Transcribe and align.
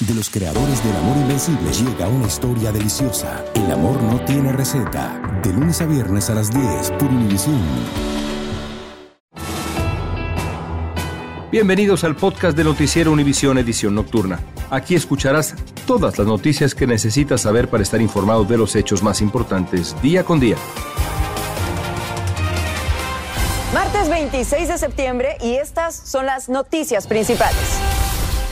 De 0.00 0.14
los 0.14 0.30
creadores 0.30 0.84
del 0.84 0.94
amor 0.94 1.16
invencible 1.16 1.72
llega 1.72 2.06
una 2.06 2.28
historia 2.28 2.70
deliciosa. 2.70 3.44
El 3.54 3.68
amor 3.72 4.00
no 4.00 4.24
tiene 4.24 4.52
receta. 4.52 5.20
De 5.42 5.52
lunes 5.52 5.80
a 5.80 5.86
viernes 5.86 6.30
a 6.30 6.36
las 6.36 6.52
10 6.52 6.92
por 6.92 7.08
Univisión. 7.08 7.60
Bienvenidos 11.50 12.04
al 12.04 12.14
podcast 12.14 12.56
de 12.56 12.62
Noticiero 12.62 13.10
Univisión 13.10 13.58
Edición 13.58 13.96
Nocturna. 13.96 14.38
Aquí 14.70 14.94
escucharás 14.94 15.56
todas 15.84 16.16
las 16.16 16.28
noticias 16.28 16.76
que 16.76 16.86
necesitas 16.86 17.40
saber 17.40 17.66
para 17.66 17.82
estar 17.82 18.00
informado 18.00 18.44
de 18.44 18.56
los 18.56 18.76
hechos 18.76 19.02
más 19.02 19.20
importantes 19.20 20.00
día 20.00 20.22
con 20.22 20.38
día. 20.38 20.56
Martes 23.74 24.08
26 24.08 24.68
de 24.68 24.78
septiembre 24.78 25.38
y 25.42 25.54
estas 25.54 25.96
son 25.96 26.26
las 26.26 26.48
noticias 26.48 27.08
principales. 27.08 27.87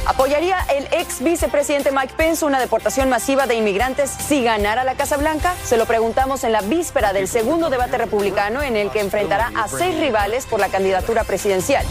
¿Apoyaría 0.06 0.56
el 0.72 0.86
ex 0.92 1.20
vicepresidente 1.20 1.90
Mike 1.90 2.14
Pence 2.16 2.44
una 2.44 2.60
deportación 2.60 3.08
masiva 3.08 3.48
de 3.48 3.56
inmigrantes 3.56 4.08
si 4.10 4.44
ganara 4.44 4.84
la 4.84 4.94
Casa 4.94 5.16
Blanca? 5.16 5.56
Se 5.64 5.76
lo 5.76 5.84
preguntamos 5.84 6.44
en 6.44 6.52
la 6.52 6.60
víspera 6.60 7.12
del 7.12 7.26
segundo 7.26 7.70
debate 7.70 7.98
republicano 7.98 8.62
en 8.62 8.76
el 8.76 8.90
que 8.90 9.00
enfrentará 9.00 9.50
a 9.56 9.66
seis 9.66 9.98
rivales 9.98 10.46
por 10.46 10.60
la 10.60 10.68
candidatura 10.68 11.24
presidencial. 11.24 11.84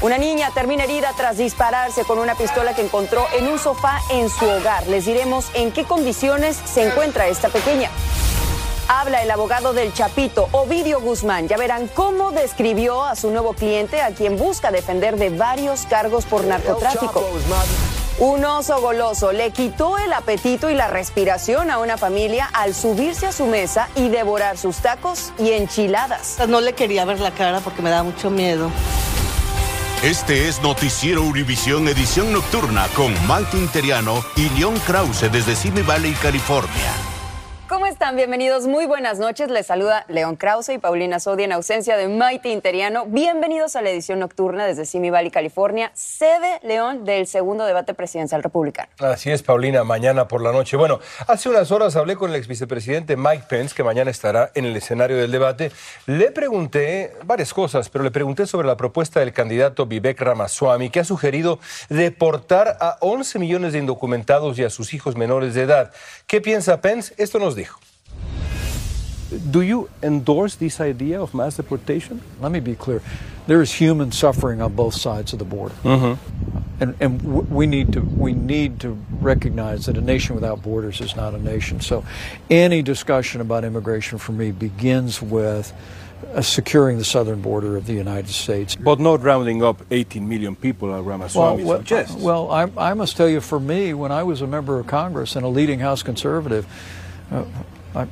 Una 0.00 0.16
niña 0.16 0.50
termina 0.54 0.84
herida 0.84 1.12
tras 1.18 1.36
dispararse 1.36 2.04
con 2.04 2.18
una 2.18 2.34
pistola 2.34 2.74
que 2.74 2.82
encontró 2.82 3.26
en 3.36 3.46
un 3.46 3.58
sofá 3.58 4.00
en 4.10 4.30
su 4.30 4.48
hogar. 4.48 4.86
Les 4.86 5.04
diremos 5.04 5.50
en 5.52 5.70
qué 5.70 5.84
condiciones 5.84 6.58
se 6.64 6.82
encuentra 6.86 7.28
esta 7.28 7.50
pequeña. 7.50 7.90
Habla 8.96 9.24
el 9.24 9.30
abogado 9.32 9.72
del 9.72 9.92
Chapito, 9.92 10.48
Ovidio 10.52 11.00
Guzmán. 11.00 11.48
Ya 11.48 11.56
verán 11.56 11.88
cómo 11.88 12.30
describió 12.30 13.02
a 13.04 13.16
su 13.16 13.32
nuevo 13.32 13.52
cliente, 13.52 14.00
a 14.00 14.12
quien 14.12 14.38
busca 14.38 14.70
defender 14.70 15.16
de 15.16 15.30
varios 15.30 15.84
cargos 15.86 16.24
por 16.26 16.44
narcotráfico. 16.44 17.28
Un 18.20 18.44
oso 18.44 18.80
goloso 18.80 19.32
le 19.32 19.50
quitó 19.50 19.98
el 19.98 20.12
apetito 20.12 20.70
y 20.70 20.74
la 20.74 20.86
respiración 20.86 21.72
a 21.72 21.78
una 21.78 21.98
familia 21.98 22.48
al 22.52 22.72
subirse 22.72 23.26
a 23.26 23.32
su 23.32 23.46
mesa 23.46 23.88
y 23.96 24.10
devorar 24.10 24.56
sus 24.56 24.76
tacos 24.76 25.32
y 25.38 25.50
enchiladas. 25.50 26.38
No 26.48 26.60
le 26.60 26.74
quería 26.74 27.04
ver 27.04 27.18
la 27.18 27.32
cara 27.32 27.58
porque 27.58 27.82
me 27.82 27.90
da 27.90 28.04
mucho 28.04 28.30
miedo. 28.30 28.70
Este 30.04 30.48
es 30.48 30.62
Noticiero 30.62 31.22
Univisión 31.22 31.88
Edición 31.88 32.32
Nocturna 32.32 32.86
con 32.94 33.12
Malte 33.26 33.56
Interiano 33.56 34.24
y 34.36 34.50
León 34.50 34.80
Krause 34.86 35.32
desde 35.32 35.56
Simi 35.56 35.82
Valley, 35.82 36.12
California. 36.12 37.13
¿Cómo 37.94 38.02
están? 38.02 38.16
Bienvenidos, 38.16 38.66
muy 38.66 38.86
buenas 38.86 39.20
noches. 39.20 39.48
Les 39.52 39.66
saluda 39.66 40.04
León 40.08 40.34
Krause 40.34 40.70
y 40.70 40.78
Paulina 40.78 41.20
Sodi 41.20 41.44
en 41.44 41.52
ausencia 41.52 41.96
de 41.96 42.08
Maite 42.08 42.48
Interiano. 42.48 43.06
Bienvenidos 43.06 43.76
a 43.76 43.82
la 43.82 43.90
edición 43.90 44.18
nocturna 44.18 44.66
desde 44.66 44.84
Simi 44.84 45.10
Valley, 45.10 45.30
California, 45.30 45.92
sede 45.94 46.58
León 46.64 47.04
del 47.04 47.28
segundo 47.28 47.64
debate 47.64 47.94
presidencial 47.94 48.42
republicano. 48.42 48.88
Así 48.98 49.30
es, 49.30 49.44
Paulina, 49.44 49.84
mañana 49.84 50.26
por 50.26 50.42
la 50.42 50.50
noche. 50.50 50.76
Bueno, 50.76 50.98
hace 51.28 51.48
unas 51.48 51.70
horas 51.70 51.94
hablé 51.94 52.16
con 52.16 52.30
el 52.30 52.36
ex 52.36 52.48
vicepresidente 52.48 53.16
Mike 53.16 53.44
Pence, 53.48 53.72
que 53.72 53.84
mañana 53.84 54.10
estará 54.10 54.50
en 54.56 54.64
el 54.64 54.74
escenario 54.74 55.16
del 55.16 55.30
debate. 55.30 55.70
Le 56.06 56.32
pregunté 56.32 57.12
varias 57.24 57.54
cosas, 57.54 57.90
pero 57.90 58.02
le 58.02 58.10
pregunté 58.10 58.48
sobre 58.48 58.66
la 58.66 58.76
propuesta 58.76 59.20
del 59.20 59.32
candidato 59.32 59.86
Vivek 59.86 60.20
Ramaswamy, 60.20 60.90
que 60.90 60.98
ha 60.98 61.04
sugerido 61.04 61.60
deportar 61.90 62.76
a 62.80 62.96
11 63.02 63.38
millones 63.38 63.72
de 63.72 63.78
indocumentados 63.78 64.58
y 64.58 64.64
a 64.64 64.70
sus 64.70 64.94
hijos 64.94 65.14
menores 65.14 65.54
de 65.54 65.62
edad. 65.62 65.92
¿Qué 66.26 66.40
piensa 66.40 66.80
Pence? 66.80 67.14
Esto 67.18 67.38
nos 67.38 67.54
dijo. 67.54 67.78
Do 69.38 69.60
you 69.60 69.90
endorse 70.02 70.54
this 70.56 70.80
idea 70.80 71.20
of 71.20 71.34
mass 71.34 71.56
deportation? 71.56 72.20
Let 72.40 72.52
me 72.52 72.60
be 72.60 72.74
clear. 72.74 73.02
There 73.46 73.60
is 73.60 73.72
human 73.72 74.12
suffering 74.12 74.62
on 74.62 74.74
both 74.74 74.94
sides 74.94 75.32
of 75.32 75.38
the 75.38 75.44
border. 75.44 75.74
And, 76.80 76.96
and 76.98 77.22
we 77.50 77.66
need 77.66 77.92
to 77.92 78.00
we 78.00 78.32
need 78.32 78.80
to 78.80 78.98
recognize 79.20 79.86
that 79.86 79.96
a 79.96 80.00
nation 80.00 80.34
without 80.34 80.60
borders 80.60 81.00
is 81.00 81.14
not 81.14 81.32
a 81.32 81.38
nation. 81.38 81.80
So, 81.80 82.04
any 82.50 82.82
discussion 82.82 83.40
about 83.40 83.62
immigration 83.62 84.18
for 84.18 84.32
me 84.32 84.50
begins 84.50 85.22
with 85.22 85.72
uh, 86.32 86.40
securing 86.40 86.98
the 86.98 87.04
southern 87.04 87.40
border 87.40 87.76
of 87.76 87.86
the 87.86 87.92
United 87.92 88.30
States. 88.30 88.74
But 88.74 88.98
not 88.98 89.22
rounding 89.22 89.62
up 89.62 89.82
18 89.90 90.28
million 90.28 90.56
people, 90.56 90.92
as 90.92 91.04
Ramaswamy 91.04 91.64
well, 91.64 91.78
suggests. 91.78 92.16
well 92.16 92.50
I, 92.50 92.68
I 92.76 92.94
must 92.94 93.16
tell 93.16 93.28
you, 93.28 93.40
for 93.40 93.60
me, 93.60 93.94
when 93.94 94.10
I 94.10 94.22
was 94.22 94.40
a 94.40 94.46
member 94.46 94.80
of 94.80 94.86
Congress 94.86 95.36
and 95.36 95.44
a 95.44 95.48
leading 95.48 95.78
House 95.78 96.02
conservative, 96.02 96.66
uh, 97.30 97.44
I, 97.94 98.06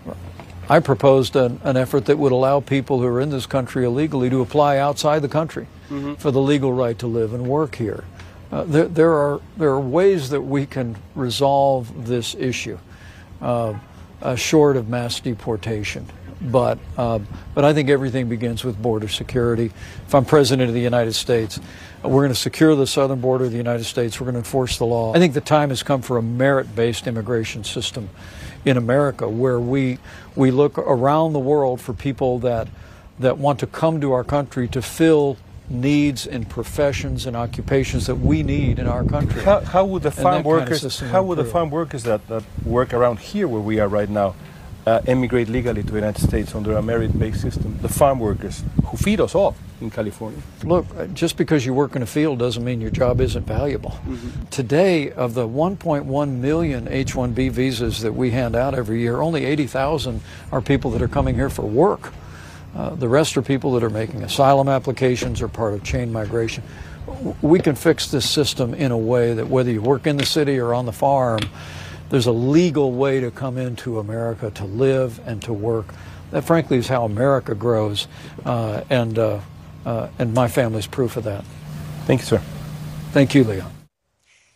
I 0.68 0.80
proposed 0.80 1.36
an, 1.36 1.60
an 1.64 1.76
effort 1.76 2.06
that 2.06 2.18
would 2.18 2.32
allow 2.32 2.60
people 2.60 3.00
who 3.00 3.06
are 3.06 3.20
in 3.20 3.30
this 3.30 3.46
country 3.46 3.84
illegally 3.84 4.30
to 4.30 4.40
apply 4.40 4.78
outside 4.78 5.20
the 5.20 5.28
country 5.28 5.66
for 6.18 6.30
the 6.30 6.40
legal 6.40 6.72
right 6.72 6.98
to 6.98 7.06
live 7.06 7.34
and 7.34 7.46
work 7.46 7.74
here. 7.74 8.04
Uh, 8.50 8.64
there, 8.64 8.88
there 8.88 9.12
are 9.12 9.40
there 9.56 9.70
are 9.70 9.80
ways 9.80 10.30
that 10.30 10.40
we 10.40 10.64
can 10.66 10.96
resolve 11.14 12.06
this 12.06 12.34
issue, 12.34 12.78
uh, 13.40 13.74
uh, 14.22 14.34
short 14.36 14.76
of 14.76 14.88
mass 14.88 15.20
deportation. 15.20 16.06
But 16.44 16.78
uh, 16.98 17.20
but 17.54 17.64
I 17.64 17.72
think 17.72 17.88
everything 17.88 18.28
begins 18.28 18.64
with 18.64 18.80
border 18.82 19.08
security. 19.08 19.66
If 20.06 20.14
I'm 20.14 20.24
president 20.24 20.68
of 20.68 20.74
the 20.74 20.80
United 20.80 21.12
States, 21.12 21.60
we're 22.02 22.22
going 22.22 22.30
to 22.30 22.34
secure 22.34 22.74
the 22.74 22.86
southern 22.86 23.20
border 23.20 23.44
of 23.44 23.52
the 23.52 23.56
United 23.56 23.84
States. 23.84 24.20
We're 24.20 24.24
going 24.24 24.34
to 24.34 24.40
enforce 24.40 24.76
the 24.78 24.86
law. 24.86 25.14
I 25.14 25.18
think 25.18 25.34
the 25.34 25.40
time 25.40 25.68
has 25.68 25.82
come 25.82 26.02
for 26.02 26.18
a 26.18 26.22
merit-based 26.22 27.06
immigration 27.06 27.62
system 27.62 28.08
in 28.64 28.76
America, 28.76 29.28
where 29.28 29.60
we 29.60 29.98
we 30.34 30.50
look 30.50 30.78
around 30.78 31.32
the 31.32 31.38
world 31.38 31.80
for 31.80 31.92
people 31.92 32.40
that 32.40 32.68
that 33.20 33.38
want 33.38 33.60
to 33.60 33.66
come 33.66 34.00
to 34.00 34.12
our 34.12 34.24
country 34.24 34.66
to 34.68 34.82
fill 34.82 35.36
needs 35.68 36.26
in 36.26 36.44
professions 36.44 37.24
and 37.26 37.36
occupations 37.36 38.06
that 38.06 38.16
we 38.16 38.42
need 38.42 38.78
in 38.78 38.86
our 38.86 39.04
country. 39.04 39.42
How, 39.42 39.60
how 39.60 39.84
would 39.84 40.02
the 40.02 40.08
And 40.08 40.16
farm 40.16 40.34
kind 40.34 40.40
of 40.40 40.46
workers, 40.46 41.00
how 41.00 41.22
would 41.22 41.38
the 41.38 41.44
farm 41.44 41.70
workers 41.70 42.02
that, 42.02 42.26
that 42.28 42.42
work 42.64 42.92
around 42.92 43.20
here 43.20 43.46
where 43.46 43.60
we 43.60 43.78
are 43.80 43.88
right 43.88 44.08
now, 44.08 44.34
uh, 44.86 45.00
emigrate 45.06 45.48
legally 45.48 45.82
to 45.82 45.88
the 45.88 45.98
United 45.98 46.22
States 46.22 46.54
under 46.54 46.76
a 46.76 46.82
merit-based 46.82 47.40
system? 47.40 47.78
The 47.82 47.88
farm 47.88 48.18
workers 48.18 48.62
who 48.86 48.96
feed 48.96 49.20
us 49.20 49.34
all 49.34 49.54
in 49.80 49.90
California. 49.90 50.40
Look, 50.64 50.86
uh, 50.96 51.06
just 51.08 51.36
because 51.36 51.66
you 51.66 51.74
work 51.74 51.96
in 51.96 52.02
a 52.02 52.06
field 52.06 52.38
doesn't 52.38 52.64
mean 52.64 52.80
your 52.80 52.90
job 52.90 53.20
isn't 53.20 53.46
valuable. 53.46 53.98
Today, 54.50 55.10
of 55.10 55.34
the 55.34 55.46
1.1 55.46 56.38
million 56.38 56.88
H 56.88 57.14
1B 57.14 57.50
visas 57.50 58.00
that 58.00 58.14
we 58.14 58.30
hand 58.30 58.56
out 58.56 58.74
every 58.74 59.00
year, 59.00 59.20
only 59.20 59.44
80,000 59.44 60.20
are 60.50 60.60
people 60.60 60.90
that 60.92 61.02
are 61.02 61.08
coming 61.08 61.34
here 61.34 61.50
for 61.50 61.62
work. 61.62 62.12
Uh, 62.74 62.94
the 62.94 63.08
rest 63.08 63.36
are 63.36 63.42
people 63.42 63.72
that 63.72 63.82
are 63.82 63.90
making 63.90 64.22
asylum 64.22 64.68
applications 64.68 65.42
or 65.42 65.48
part 65.48 65.74
of 65.74 65.82
chain 65.84 66.10
migration. 66.10 66.62
We 67.42 67.58
can 67.58 67.74
fix 67.74 68.10
this 68.10 68.28
system 68.28 68.72
in 68.72 68.92
a 68.92 68.98
way 68.98 69.34
that 69.34 69.48
whether 69.48 69.70
you 69.70 69.82
work 69.82 70.06
in 70.06 70.16
the 70.16 70.24
city 70.24 70.58
or 70.58 70.72
on 70.72 70.86
the 70.86 70.92
farm, 70.92 71.40
there's 72.12 72.26
a 72.26 72.32
legal 72.32 72.92
way 72.92 73.20
to 73.20 73.30
come 73.30 73.56
into 73.56 73.98
America 73.98 74.50
to 74.50 74.66
live 74.66 75.18
and 75.26 75.40
to 75.42 75.52
work. 75.52 75.86
That, 76.30 76.44
frankly, 76.44 76.76
is 76.76 76.86
how 76.86 77.04
America 77.04 77.54
grows, 77.54 78.06
uh, 78.44 78.82
and 78.90 79.18
uh, 79.18 79.40
uh, 79.86 80.08
and 80.18 80.34
my 80.34 80.46
family's 80.46 80.86
proof 80.86 81.16
of 81.16 81.24
that. 81.24 81.42
Thank 82.06 82.20
you, 82.20 82.26
sir. 82.26 82.42
Thank 83.12 83.34
you, 83.34 83.44
Leo. 83.44 83.64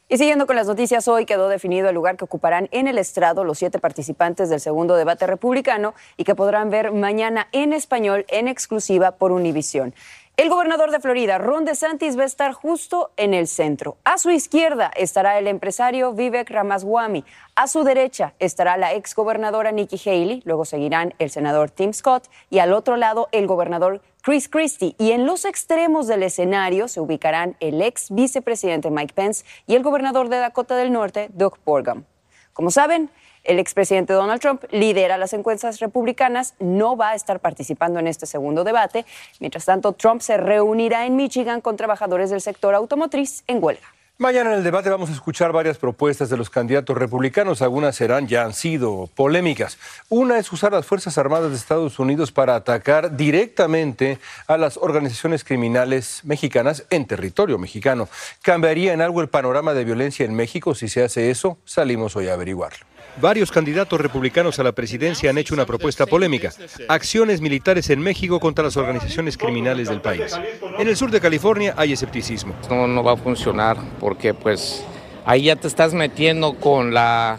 Y 0.09 0.19
siguiendo 0.19 0.47
con 0.47 0.55
las 0.55 0.69
noticias, 0.69 1.09
hoy 1.09 1.27
quedó 1.27 1.49
definido 1.49 1.89
el 1.89 1.95
lugar 1.97 2.17
que 2.17 2.25
ocuparán 2.25 2.69
en 2.71 2.87
el 2.87 2.97
estrado 2.97 3.43
los 3.43 3.59
siete 3.59 3.81
participantes 3.81 4.49
del 4.49 4.61
segundo 4.61 4.95
debate 4.95 5.27
republicano 5.27 5.95
y 6.17 6.23
que 6.23 6.37
podrán 6.37 6.71
ver 6.71 6.93
mañana 6.93 7.49
en 7.51 7.73
español 7.73 8.25
en 8.29 8.47
exclusiva 8.47 9.17
por 9.17 9.33
Univisión. 9.33 9.95
El 10.39 10.51
gobernador 10.51 10.91
de 10.91 11.01
Florida, 11.01 11.39
Ron 11.39 11.65
DeSantis, 11.65 12.19
va 12.19 12.25
a 12.25 12.27
estar 12.27 12.53
justo 12.53 13.11
en 13.17 13.33
el 13.33 13.47
centro. 13.47 13.97
A 14.05 14.19
su 14.19 14.31
izquierda 14.31 14.91
estará 14.95 15.39
el 15.39 15.47
empresario 15.47 16.13
Vivek 16.13 16.51
Ramaswamy. 16.51 17.25
A 17.55 17.67
su 17.67 17.85
derecha 17.85 18.35
estará 18.39 18.77
la 18.77 18.93
exgobernadora 18.93 19.73
Nikki 19.73 19.99
Haley. 19.99 20.43
Luego 20.45 20.67
seguirán 20.67 21.15
el 21.19 21.31
senador 21.31 21.71
Tim 21.71 21.95
Scott 21.95 22.29
y 22.51 22.59
al 22.59 22.75
otro 22.75 22.99
lado 22.99 23.29
el 23.33 23.47
gobernador 23.47 24.03
Chris 24.21 24.51
Christie. 24.51 24.95
Y 24.99 25.13
en 25.13 25.25
los 25.25 25.47
extremos 25.47 26.07
del 26.07 26.23
escenario 26.23 26.87
se 26.89 27.01
ubicarán 27.01 27.57
el 27.61 27.81
ex 27.81 28.11
vicepresidente 28.11 28.91
Mike 28.91 29.15
Pence 29.15 29.47
y 29.67 29.75
el 29.75 29.83
gobernador 29.83 30.29
de 30.29 30.37
Dakota 30.37 30.77
del 30.77 30.93
Norte, 30.93 31.31
Doug 31.33 31.57
Burgum. 31.65 32.05
Como 32.53 32.71
saben, 32.71 33.09
el 33.47 33.59
expresidente 33.59 34.13
Donald 34.13 34.41
Trump 34.41 34.65
lidera 34.71 35.19
las 35.19 35.33
encuestas 35.33 35.81
republicanas, 35.81 36.55
no 36.59 36.97
va 36.97 37.11
a 37.11 37.15
estar 37.15 37.41
participando 37.41 37.99
en 37.99 38.07
este 38.07 38.27
segundo 38.27 38.65
debate. 38.65 39.05
Mientras 39.41 39.65
tanto, 39.65 39.93
Trump 39.93 40.21
se 40.21 40.37
reunirá 40.37 41.07
en 41.07 41.17
Michigan 41.17 41.61
con 41.61 41.77
trabajadores 41.77 42.31
del 42.31 42.41
sector 42.41 42.75
automotriz 42.75 43.45
en 43.47 43.63
huelga. 43.63 43.96
Mañana 44.19 44.53
en 44.53 44.57
el 44.57 44.65
debate 44.65 44.89
vamos 44.89 45.11
a 45.11 45.13
escuchar 45.13 45.53
varias 45.53 45.77
propuestas 45.77 46.31
de 46.31 46.39
los 46.39 46.49
candidatos 46.49 46.97
republicanos. 46.97 47.61
Algunas 47.61 47.97
serán, 47.97 48.27
ya 48.27 48.47
han 48.47 48.55
sido 48.55 49.11
polémicas. 49.15 49.77
Una 50.09 50.39
es 50.39 50.51
usar 50.51 50.73
las 50.73 50.87
Fuerzas 50.87 51.19
Armadas 51.19 51.51
de 51.51 51.57
Estados 51.57 51.99
Unidos 51.99 52.33
para 52.33 52.55
atacar 52.55 53.15
directamente 53.15 54.19
a 54.47 54.57
las 54.57 54.79
organizaciones 54.79 55.45
criminales 55.45 56.23
mexicanas 56.25 56.87
en 56.89 57.05
territorio 57.05 57.59
mexicano. 57.59 58.09
¿Cambiaría 58.41 58.95
en 58.95 59.03
algo 59.03 59.21
el 59.21 59.29
panorama 59.29 59.75
de 59.75 59.85
violencia 59.85 60.25
en 60.25 60.35
México 60.35 60.75
si 60.75 60.89
se 60.89 61.05
hace 61.05 61.31
eso? 61.31 61.59
Salimos 61.67 62.17
hoy 62.17 62.29
a 62.29 62.33
averiguarlo. 62.33 62.87
Varios 63.21 63.51
candidatos 63.51 63.99
republicanos 63.99 64.59
a 64.59 64.63
la 64.63 64.73
presidencia 64.73 65.31
han 65.31 65.39
hecho 65.39 65.55
una 65.55 65.65
propuesta 65.65 66.05
polémica. 66.05 66.53
Acciones 66.89 67.41
militares 67.41 67.89
en 67.89 68.01
México 68.01 68.39
contra 68.39 68.65
las 68.65 68.77
organizaciones 68.77 69.39
criminales 69.39 69.89
del 69.89 70.03
país. 70.03 70.39
En 70.79 70.87
el 70.87 70.97
sur 70.97 71.11
de 71.11 71.19
California 71.19 71.73
hay 71.79 71.95
escepticismo. 71.95 72.55
No, 72.69 72.87
no 72.87 73.03
va 73.03 73.13
a 73.13 73.17
funcionar 73.17 73.79
porque 74.07 74.35
pues 74.35 74.85
ahí 75.25 75.47
ya 75.47 75.57
te 75.57 75.67
estás 75.67 75.93
metiendo 75.93 76.55
con 76.55 76.95
la 76.95 77.39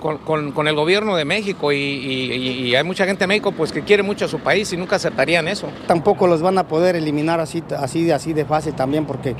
con, 0.00 0.66
el 0.66 0.74
gobierno 0.74 1.14
de 1.14 1.24
México 1.24 1.72
y, 1.72 2.74
hay 2.74 2.82
mucha 2.82 3.06
gente 3.06 3.22
en 3.22 3.28
México 3.28 3.52
pues 3.52 3.70
que 3.70 3.82
quiere 3.82 4.02
mucho 4.02 4.24
a 4.24 4.28
su 4.28 4.40
país 4.40 4.72
y 4.72 4.76
nunca 4.76 4.96
aceptarían 4.96 5.46
eso. 5.46 5.68
Tampoco 5.86 6.26
los 6.26 6.42
van 6.42 6.58
a 6.58 6.66
poder 6.66 6.96
eliminar 6.96 7.38
así, 7.38 7.62
así, 7.78 8.10
así 8.10 8.32
de 8.32 8.44
fácil 8.44 8.74
también 8.74 9.06
porque 9.06 9.36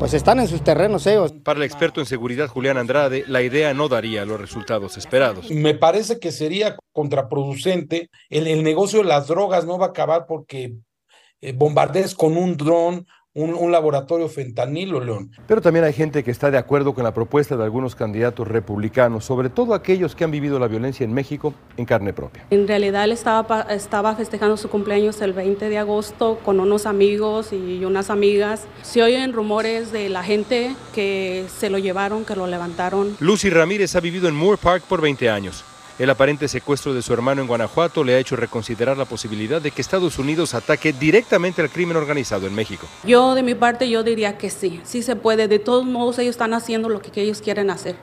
pues 0.00 0.12
están 0.12 0.40
en 0.40 0.48
sus 0.48 0.64
terrenos 0.64 1.06
ellos. 1.06 1.32
Para 1.44 1.60
el 1.60 1.64
experto 1.64 2.00
en 2.00 2.06
seguridad 2.06 2.48
Julián 2.48 2.76
Andrade, 2.76 3.22
la 3.28 3.40
idea 3.40 3.72
no 3.74 3.88
daría 3.88 4.24
los 4.24 4.40
resultados 4.40 4.96
esperados. 4.96 5.52
Me 5.52 5.74
parece 5.74 6.18
que 6.18 6.32
sería 6.32 6.76
contraproducente. 6.90 8.10
El, 8.28 8.48
el 8.48 8.64
negocio 8.64 9.02
de 9.02 9.04
las 9.04 9.28
drogas 9.28 9.66
no 9.66 9.78
va 9.78 9.86
a 9.86 9.90
acabar 9.90 10.26
porque 10.26 10.74
eh, 11.40 11.52
bombardees 11.52 12.16
con 12.16 12.36
un 12.36 12.56
dron 12.56 13.06
un, 13.34 13.72
laboratorio 13.72 14.28
fentanilo, 14.28 15.00
León. 15.00 15.32
Pero 15.48 15.60
también 15.60 15.84
hay 15.84 15.92
gente 15.92 16.22
que 16.22 16.30
está 16.30 16.52
de 16.52 16.58
acuerdo 16.58 16.94
con 16.94 17.02
la 17.02 17.12
propuesta 17.12 17.56
de 17.56 17.64
algunos 17.64 17.96
candidatos 17.96 18.46
republicanos, 18.46 19.24
sobre 19.24 19.48
todo 19.48 19.74
aquellos 19.74 20.14
que 20.14 20.22
han 20.22 20.30
vivido 20.30 20.60
la 20.60 20.68
violencia 20.68 21.02
en 21.02 21.12
México 21.12 21.52
en 21.76 21.84
carne 21.84 22.12
propia. 22.12 22.46
En 22.50 22.68
realidad 22.68 23.04
él 23.04 23.12
estaba, 23.12 23.62
estaba 23.70 24.14
festejando 24.14 24.56
su 24.56 24.68
cumpleaños 24.68 25.20
el 25.20 25.32
20 25.32 25.68
de 25.68 25.78
agosto 25.78 26.38
con 26.44 26.60
unos 26.60 26.86
amigos 26.86 27.52
y 27.52 27.84
unas 27.84 28.08
amigas. 28.08 28.68
Se 28.82 29.02
oyen 29.02 29.32
rumores 29.32 29.90
de 29.90 30.08
la 30.08 30.22
gente 30.22 30.76
que 30.94 31.44
se 31.58 31.70
lo 31.70 31.78
llevaron, 31.78 32.24
que 32.24 32.36
lo 32.36 32.46
levantaron. 32.46 33.16
Lucy 33.18 33.50
Ramírez 33.50 33.96
ha 33.96 34.00
vivido 34.00 34.28
en 34.28 34.36
Moore 34.36 34.60
Park 34.62 34.84
por 34.88 35.00
20 35.00 35.28
años. 35.28 35.64
El 35.96 36.10
aparente 36.10 36.48
secuestro 36.48 36.92
de 36.92 37.02
su 37.02 37.12
hermano 37.12 37.40
en 37.40 37.46
Guanajuato 37.46 38.02
le 38.02 38.16
ha 38.16 38.18
hecho 38.18 38.34
reconsiderar 38.34 38.98
la 38.98 39.04
posibilidad 39.04 39.62
de 39.62 39.70
que 39.70 39.80
Estados 39.80 40.18
Unidos 40.18 40.52
ataque 40.52 40.92
directamente 40.92 41.62
al 41.62 41.70
crimen 41.70 41.96
organizado 41.96 42.48
en 42.48 42.54
México. 42.54 42.88
Yo 43.04 43.36
de 43.36 43.44
mi 43.44 43.54
parte 43.54 43.88
yo 43.88 44.02
diría 44.02 44.36
que 44.36 44.50
sí, 44.50 44.80
sí 44.82 45.04
se 45.04 45.14
puede. 45.14 45.46
De 45.46 45.60
todos 45.60 45.86
modos 45.86 46.18
ellos 46.18 46.32
están 46.32 46.52
haciendo 46.52 46.88
lo 46.88 47.00
que 47.00 47.22
ellos 47.22 47.40
quieren 47.40 47.70
hacer. 47.70 47.94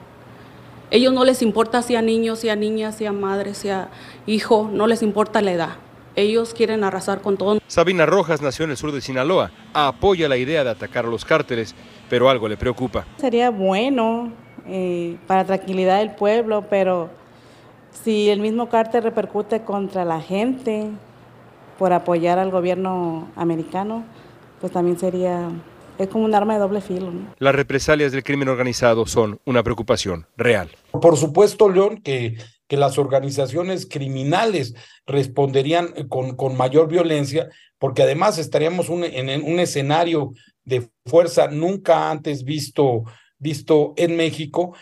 Ellos 0.90 1.12
no 1.12 1.26
les 1.26 1.42
importa 1.42 1.82
si 1.82 1.98
a 1.98 2.02
niños, 2.02 2.40
si 2.40 2.48
a 2.48 2.56
niñas, 2.56 2.96
si 2.96 3.06
a 3.06 3.12
madres, 3.12 3.58
si 3.58 3.68
a 3.68 3.90
hijo, 4.26 4.70
no 4.72 4.88
les 4.88 5.04
importa 5.04 5.42
la 5.42 5.52
edad. 5.52 5.76
Ellos 6.16 6.54
quieren 6.54 6.86
arrasar 6.86 7.22
con 7.22 7.36
todo. 7.36 7.60
Sabina 7.68 8.06
Rojas 8.06 8.42
nació 8.42 8.64
en 8.64 8.72
el 8.72 8.78
sur 8.78 8.94
de 8.94 9.02
Sinaloa. 9.02 9.52
Apoya 9.74 10.30
la 10.30 10.38
idea 10.38 10.64
de 10.64 10.70
atacar 10.70 11.06
a 11.06 11.10
los 11.10 11.26
cárteles, 11.26 11.76
pero 12.10 12.30
algo 12.30 12.48
le 12.48 12.56
preocupa. 12.56 13.06
Sería 13.18 13.50
bueno 13.50 14.32
eh, 14.66 15.18
para 15.28 15.44
tranquilidad 15.44 16.00
del 16.00 16.16
pueblo, 16.16 16.66
pero 16.70 17.21
si 17.92 18.30
el 18.30 18.40
mismo 18.40 18.70
cártel 18.70 19.04
repercute 19.04 19.62
contra 19.62 20.06
la 20.06 20.22
gente 20.22 20.90
por 21.78 21.94
apoyar 21.94 22.40
al 22.40 22.52
gobierno 22.52 23.30
americano, 23.36 24.04
pues 24.60 24.72
también 24.72 24.98
sería, 25.00 25.50
es 25.98 26.08
como 26.08 26.26
un 26.26 26.36
arma 26.36 26.54
de 26.54 26.60
doble 26.60 26.82
filo. 26.82 27.12
Las 27.40 27.56
represalias 27.56 28.12
del 28.12 28.24
crimen 28.24 28.50
organizado 28.50 29.06
son 29.06 29.40
una 29.46 29.64
preocupación 29.64 30.28
real. 30.38 30.70
Por 30.92 31.18
supuesto, 31.18 31.70
León, 31.70 32.02
que, 32.02 32.38
que 32.68 32.78
las 32.78 32.98
organizaciones 32.98 33.88
criminales 33.90 34.76
responderían 35.06 36.08
con, 36.08 36.36
con 36.36 36.56
mayor 36.56 36.88
violencia, 36.88 37.50
porque 37.80 38.04
además 38.04 38.38
estaríamos 38.38 38.90
en 38.90 39.44
un 39.44 39.60
escenario 39.60 40.34
de 40.64 40.88
fuerza 41.06 41.48
nunca 41.48 42.12
antes 42.12 42.44
visto, 42.44 43.04
visto 43.40 43.94
en 43.98 44.16
México 44.16 44.76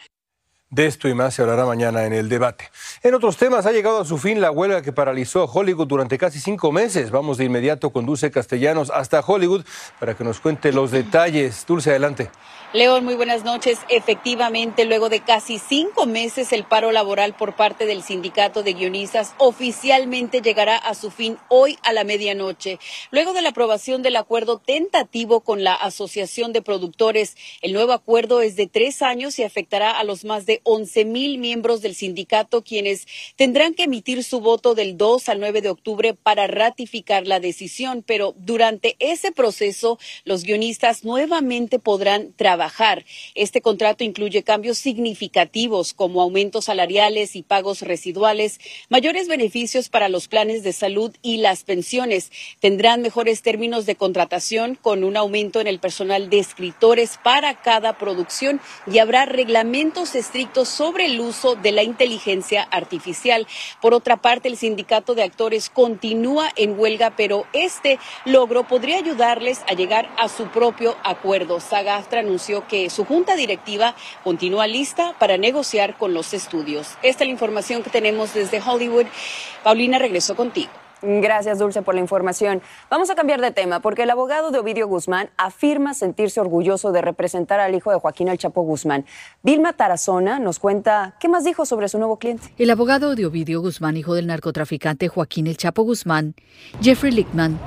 de 0.72 0.86
esto 0.86 1.08
y 1.08 1.14
más 1.14 1.34
se 1.34 1.42
hablará 1.42 1.66
mañana 1.66 2.06
en 2.06 2.14
el 2.14 2.30
debate. 2.30 2.70
En 3.02 3.16
otros 3.16 3.38
temas, 3.38 3.66
ha 3.66 3.72
llegado 3.72 4.00
a 4.02 4.06
su 4.06 4.18
fin 4.18 4.40
la 4.40 4.52
huelga 4.52 4.82
que 4.82 4.94
paralizó 4.94 5.42
a 5.42 5.46
Hollywood 5.46 5.88
durante 5.88 6.18
casi 6.18 6.40
cinco 6.40 6.72
meses. 6.72 7.12
Vamos 7.12 7.38
de 7.38 7.46
inmediato 7.46 7.90
con 7.90 8.06
Dulce 8.06 8.32
Castellanos 8.32 8.92
hasta 8.92 9.22
Hollywood 9.22 9.66
para 10.00 10.16
que 10.16 10.24
nos 10.24 10.40
cuente 10.40 10.72
los 10.72 10.92
detalles. 10.92 11.66
Dulce, 11.66 11.90
adelante. 11.90 12.30
León, 12.72 13.04
muy 13.04 13.16
buenas 13.16 13.44
noches. 13.44 13.80
Efectivamente, 13.90 14.86
luego 14.86 15.10
de 15.10 15.22
casi 15.22 15.58
cinco 15.58 16.06
meses, 16.06 16.54
el 16.54 16.66
paro 16.66 16.92
laboral 16.92 17.34
por 17.34 17.56
parte 17.56 17.88
del 17.88 18.04
sindicato 18.04 18.62
de 18.62 18.74
guionistas 18.74 19.34
oficialmente 19.40 20.42
llegará 20.42 20.78
a 20.78 20.94
su 20.94 21.10
fin 21.10 21.40
hoy 21.48 21.80
a 21.82 21.94
la 21.94 22.04
medianoche. 22.04 22.78
Luego 23.10 23.34
de 23.34 23.42
la 23.42 23.50
aprobación 23.50 24.04
del 24.04 24.18
acuerdo 24.18 24.60
tentativo 24.60 25.40
con 25.40 25.64
la 25.64 25.74
Asociación 25.74 26.54
de 26.54 26.62
Productores, 26.62 27.38
el 27.64 27.74
nuevo 27.74 27.92
acuerdo 27.92 28.40
es 28.42 28.56
de 28.56 28.68
tres 28.68 29.02
años 29.02 29.40
y 29.40 29.44
afectará 29.44 29.98
a 29.98 30.04
los 30.04 30.24
más 30.24 30.46
de 30.46 30.59
once 30.64 31.06
mil 31.06 31.38
miembros 31.38 31.82
del 31.82 31.96
sindicato, 31.96 32.64
quienes 32.64 33.08
tendrán 33.36 33.74
que 33.74 33.84
emitir 33.84 34.24
su 34.24 34.40
voto 34.40 34.76
del 34.76 34.98
2 34.98 35.30
al 35.30 35.40
9 35.40 35.62
de 35.62 35.70
octubre 35.70 36.14
para 36.14 36.48
ratificar 36.48 37.28
la 37.28 37.40
decisión. 37.40 38.04
Pero 38.06 38.34
durante 38.38 38.96
ese 39.00 39.32
proceso, 39.32 40.00
los 40.24 40.44
guionistas 40.44 41.04
nuevamente 41.04 41.80
podrán 41.80 42.34
trabajar 42.34 43.06
este 43.36 43.62
contrato 43.62 44.04
incluye 44.04 44.44
cambios 44.44 44.78
significativos 44.78 45.94
como 45.94 46.22
aumentos 46.22 46.66
salariales 46.66 47.36
y 47.36 47.44
pagos 47.44 47.82
residuales, 47.82 48.60
mayores 48.90 49.28
beneficios 49.28 49.90
para 49.90 50.10
los 50.10 50.28
planes 50.28 50.64
de 50.64 50.74
salud 50.74 51.16
y 51.22 51.38
las 51.38 51.64
pensiones. 51.64 52.32
Tendrán 52.60 53.02
mejores 53.02 53.42
términos 53.42 53.86
de 53.86 53.96
contratación 53.96 54.76
con 54.76 55.04
un 55.04 55.18
aumento 55.18 55.62
en 55.62 55.68
el 55.68 55.80
personal 55.80 56.30
de 56.30 56.40
escritores 56.40 57.20
para 57.24 57.62
cada 57.62 57.98
producción 57.98 58.60
y 58.92 59.00
habrá 59.00 59.26
reglamentos 59.26 60.16
estrictos 60.16 60.49
sobre 60.66 61.06
el 61.06 61.20
uso 61.20 61.56
de 61.56 61.72
la 61.72 61.84
inteligencia 61.84 62.64
artificial. 62.72 63.48
Por 63.82 63.94
otra 63.94 64.18
parte, 64.18 64.48
el 64.48 64.58
sindicato 64.58 65.16
de 65.16 65.24
actores 65.24 65.70
continúa 65.70 66.50
en 66.56 66.80
huelga, 66.80 67.12
pero 67.16 67.46
este 67.54 68.00
logro 68.26 68.68
podría 68.68 68.98
ayudarles 68.98 69.62
a 69.68 69.74
llegar 69.74 70.10
a 70.18 70.28
su 70.28 70.48
propio 70.48 70.96
acuerdo. 71.04 71.60
Sagastra 71.60 72.22
anunció 72.22 72.68
que 72.68 72.90
su 72.90 73.06
junta 73.06 73.36
directiva 73.36 73.96
continúa 74.24 74.68
lista 74.68 75.16
para 75.20 75.38
negociar 75.38 75.98
con 75.98 76.14
los 76.14 76.34
estudios. 76.34 76.98
Esta 77.04 77.24
es 77.24 77.28
la 77.28 77.34
información 77.34 77.84
que 77.84 77.90
tenemos 77.90 78.34
desde 78.34 78.62
Hollywood. 78.62 79.06
Paulina, 79.64 80.00
regreso 80.00 80.36
contigo. 80.36 80.72
Gracias, 81.02 81.60
Dulce, 81.60 81.82
por 81.82 81.96
la 81.96 82.02
información. 82.02 82.62
Vamos 82.90 83.10
a 83.10 83.16
cambiar 83.16 83.42
de 83.42 83.52
tema 83.52 83.80
porque 83.80 84.04
el 84.04 84.10
abogado 84.10 84.52
de 84.52 84.60
Ovidio 84.60 84.88
Guzmán 84.88 85.30
afirma 85.38 85.94
sentirse 85.94 86.40
orgulloso 86.40 86.92
de 86.92 87.02
representar 87.02 87.60
al 87.60 87.76
hijo 87.76 87.92
de 87.92 88.00
Joaquín 88.00 88.28
El 88.28 88.38
Chapo 88.38 88.62
Guzmán. 88.62 89.06
Vilma 89.44 89.74
Tarazona 89.74 90.40
nos 90.40 90.60
cuenta 90.60 91.16
qué 91.20 91.30
más 91.30 91.44
dijo 91.44 91.66
sobre 91.66 91.88
su 91.90 91.98
nuevo 91.98 92.20
cliente. 92.20 92.54
El 92.58 92.70
abogado 92.70 93.16
de 93.16 93.26
Ovidio 93.26 93.62
Guzmán, 93.62 93.98
hijo 93.98 94.14
del 94.14 94.28
narcotraficante 94.28 95.08
Joaquín 95.08 95.48
El 95.48 95.58
Chapo 95.58 95.84
Guzmán, 95.84 96.36
Jeffrey 96.82 97.12
Lickman, 97.12 97.60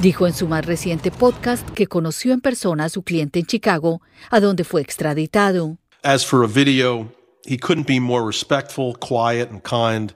Dijo 0.00 0.26
en 0.26 0.34
su 0.34 0.46
más 0.46 0.66
reciente 0.66 1.10
podcast 1.10 1.66
que 1.70 1.86
conoció 1.86 2.34
en 2.34 2.42
persona 2.42 2.84
a 2.84 2.88
su 2.90 3.02
cliente 3.02 3.38
en 3.38 3.46
Chicago, 3.46 4.02
a 4.30 4.40
donde 4.40 4.62
fue 4.62 4.82
extraditado. 4.82 5.78
As 6.02 6.24
for 6.24 6.44
a 6.44 6.46
video, 6.46 7.08
he 7.46 7.56
couldn't 7.56 7.86
be 7.88 7.98
more 7.98 8.22
respectful, 8.22 8.94
quiet 8.98 9.50
and 9.50 9.62
kind. 9.62 10.14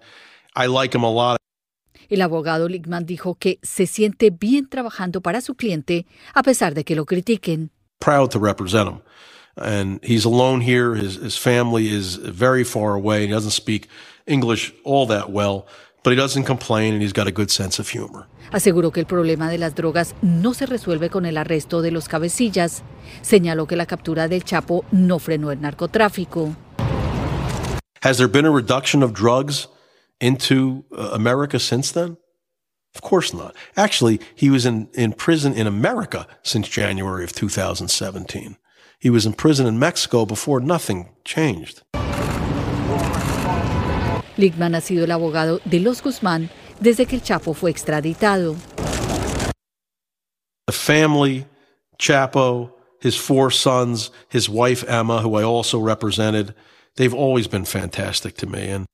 I 0.54 0.66
like 0.66 0.94
him 0.94 1.02
a 1.02 1.10
lot. 1.10 1.39
El 2.10 2.22
abogado 2.22 2.68
Lickman 2.68 3.06
dijo 3.06 3.36
que 3.36 3.60
se 3.62 3.86
siente 3.86 4.30
bien 4.30 4.68
trabajando 4.68 5.20
para 5.20 5.40
su 5.40 5.54
cliente 5.54 6.06
a 6.34 6.42
pesar 6.42 6.74
de 6.74 6.84
que 6.84 6.96
lo 6.96 7.06
critiquen. 7.06 7.70
Proud 8.00 8.30
to 8.30 8.40
represent 8.40 8.88
him. 8.88 9.00
And 9.56 10.00
he's 10.02 10.24
alone 10.24 10.60
here. 10.60 10.96
His, 10.96 11.16
his 11.22 11.38
family 11.38 11.88
is 11.88 12.16
very 12.16 12.64
far 12.64 12.94
away. 12.94 13.26
He 13.26 13.32
doesn't 13.32 13.52
speak 13.52 13.88
English 14.26 14.72
all 14.84 15.06
that 15.06 15.30
well, 15.30 15.66
but 16.02 16.12
he 16.12 16.16
doesn't 16.16 16.46
complain 16.46 16.94
and 16.94 17.02
he's 17.02 17.12
got 17.12 17.28
a 17.28 17.32
good 17.32 17.50
sense 17.50 17.80
of 17.80 17.88
humor. 17.88 18.26
Aseguró 18.50 18.90
que 18.90 19.00
el 19.00 19.06
problema 19.06 19.48
de 19.48 19.58
las 19.58 19.76
drogas 19.76 20.16
no 20.22 20.54
se 20.54 20.66
resuelve 20.66 21.10
con 21.10 21.26
el 21.26 21.36
arresto 21.36 21.82
de 21.82 21.92
los 21.92 22.08
cabecillas. 22.08 22.82
Señaló 23.22 23.68
que 23.68 23.76
la 23.76 23.86
captura 23.86 24.26
del 24.26 24.42
Chapo 24.42 24.84
no 24.90 25.20
frenó 25.20 25.52
el 25.52 25.60
narcotráfico. 25.60 26.56
Has 28.02 28.16
there 28.16 28.28
been 28.28 28.46
a 28.46 28.50
reduction 28.50 29.04
of 29.04 29.12
drugs 29.12 29.68
into 30.20 30.84
uh, 30.96 31.10
America 31.12 31.58
since 31.58 31.92
then? 31.92 32.16
Of 32.94 33.02
course 33.02 33.32
not. 33.32 33.54
Actually, 33.76 34.20
he 34.34 34.50
was 34.50 34.66
in, 34.66 34.88
in 34.94 35.12
prison 35.12 35.52
in 35.54 35.66
America 35.66 36.26
since 36.42 36.68
January 36.68 37.24
of 37.24 37.32
2017. 37.32 38.56
He 38.98 39.10
was 39.10 39.24
in 39.24 39.32
prison 39.32 39.66
in 39.66 39.78
Mexico 39.78 40.26
before 40.26 40.60
nothing 40.60 41.10
changed. 41.24 41.82
Ligman 44.36 44.74
ha 44.74 44.80
sido 44.80 45.04
el 45.04 45.10
abogado 45.10 45.60
de 45.68 45.78
los 45.80 46.00
Guzmán 46.00 46.48
desde 46.80 47.06
que 47.06 47.16
el 47.16 47.22
Chapo 47.22 47.54
fue 47.54 47.70
extraditado. 47.70 48.56
The 50.66 50.72
family, 50.72 51.46
Chapo, 51.98 52.72
his 53.00 53.16
four 53.16 53.50
sons, 53.50 54.10
his 54.28 54.48
wife 54.48 54.84
Emma, 54.88 55.20
who 55.20 55.34
I 55.34 55.42
also 55.42 55.78
represented, 55.78 56.54
they've 56.96 57.14
always 57.14 57.48
been 57.48 57.64
fantastic 57.64 58.36
to 58.36 58.46
me. 58.46 58.68
And 58.68 58.86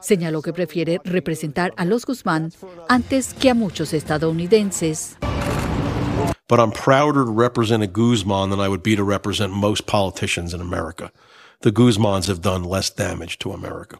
Señaló 0.00 0.42
que 0.42 0.52
prefiere 0.52 1.00
representar 1.04 1.72
a 1.76 1.84
los 1.84 2.04
Guzmán 2.04 2.52
antes 2.88 3.34
que 3.34 3.50
a 3.50 3.54
muchos 3.54 3.92
estadounidenses. 3.92 5.16
But 6.48 6.60
I'm 6.60 6.70
prouder 6.70 7.24
to 7.24 7.32
represent 7.32 7.82
a 7.82 7.88
Guzman 7.88 8.50
than 8.50 8.60
I 8.60 8.68
would 8.68 8.82
be 8.82 8.94
to 8.94 9.02
represent 9.02 9.52
most 9.52 9.86
politicians 9.86 10.54
in 10.54 10.60
America. 10.60 11.10
The 11.62 11.72
Guzmans 11.72 12.28
have 12.28 12.40
done 12.40 12.62
less 12.62 12.94
damage 12.94 13.38
to 13.38 13.52
America. 13.52 13.98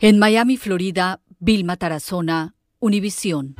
En 0.00 0.18
Miami, 0.18 0.56
Florida, 0.56 1.20
Vilma 1.38 1.76
Tarazona, 1.76 2.54
Univisión. 2.80 3.56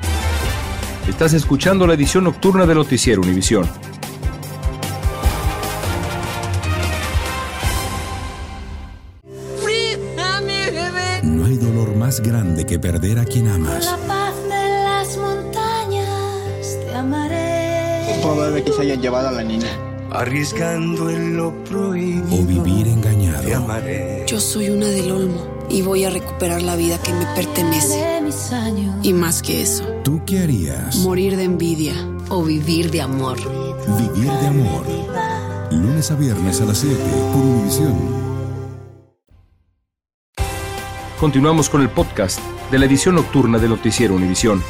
Estás 1.07 1.35
escuchando 1.35 1.87
la 1.87 1.95
edición 1.95 2.25
nocturna 2.25 2.65
de 2.65 2.75
Noticiero 2.75 3.21
Univisión. 3.21 3.69
Más 12.13 12.21
grande 12.21 12.67
que 12.67 12.79
perder 12.79 13.19
a 13.19 13.25
quien 13.25 13.49
amas. 13.49 13.87
La 13.87 13.97
paz 14.07 14.35
de 14.43 14.69
las 14.85 15.17
montañas 15.17 16.79
te 16.85 16.95
amaré. 16.95 18.21
Probable 18.21 18.63
que 18.63 18.71
se 18.71 18.83
hayan 18.83 19.01
llevado 19.01 19.29
a 19.29 19.33
la 19.33 19.43
niña. 19.43 19.69
Arriesgando 20.11 21.09
en 21.09 21.39
lo 21.39 21.55
prohibido. 21.65 22.43
O 22.43 22.45
vivir 22.45 22.89
engañado. 22.89 23.43
Te 23.43 23.55
amaré. 23.55 24.27
Yo 24.27 24.41
soy 24.41 24.69
una 24.69 24.89
del 24.89 25.11
Olmo 25.11 25.67
y 25.71 25.81
voy 25.81 26.05
a 26.05 26.11
recuperar 26.11 26.61
la 26.61 26.77
vida 26.77 26.99
que 26.99 27.15
me 27.15 27.25
pertenece. 27.35 28.05
Y 29.03 29.15
más 29.15 29.41
que 29.41 29.63
eso. 29.63 29.85
¿Tú 30.05 30.21
qué 30.27 30.41
harías? 30.41 30.97
Morir 30.97 31.39
de 31.39 31.45
envidia 31.45 31.95
o 32.29 32.43
vivir 32.43 32.91
de 32.91 33.01
amor. 33.01 33.39
Vivir 33.97 34.31
de 34.31 34.47
amor. 34.49 34.85
Lunes 35.71 36.11
a 36.11 36.15
viernes 36.17 36.61
a 36.61 36.67
las 36.67 36.77
7 36.77 36.95
por 37.33 37.41
Univisión. 37.41 38.22
Continuamos 41.23 41.71
con 41.71 41.83
el 41.83 41.89
podcast 41.89 42.41
de 42.73 42.81
la 42.81 42.87
edición 42.87 43.15
nocturna 43.15 43.61
de 43.61 43.69
Noticiero 43.69 44.17
Univisión. 44.17 44.61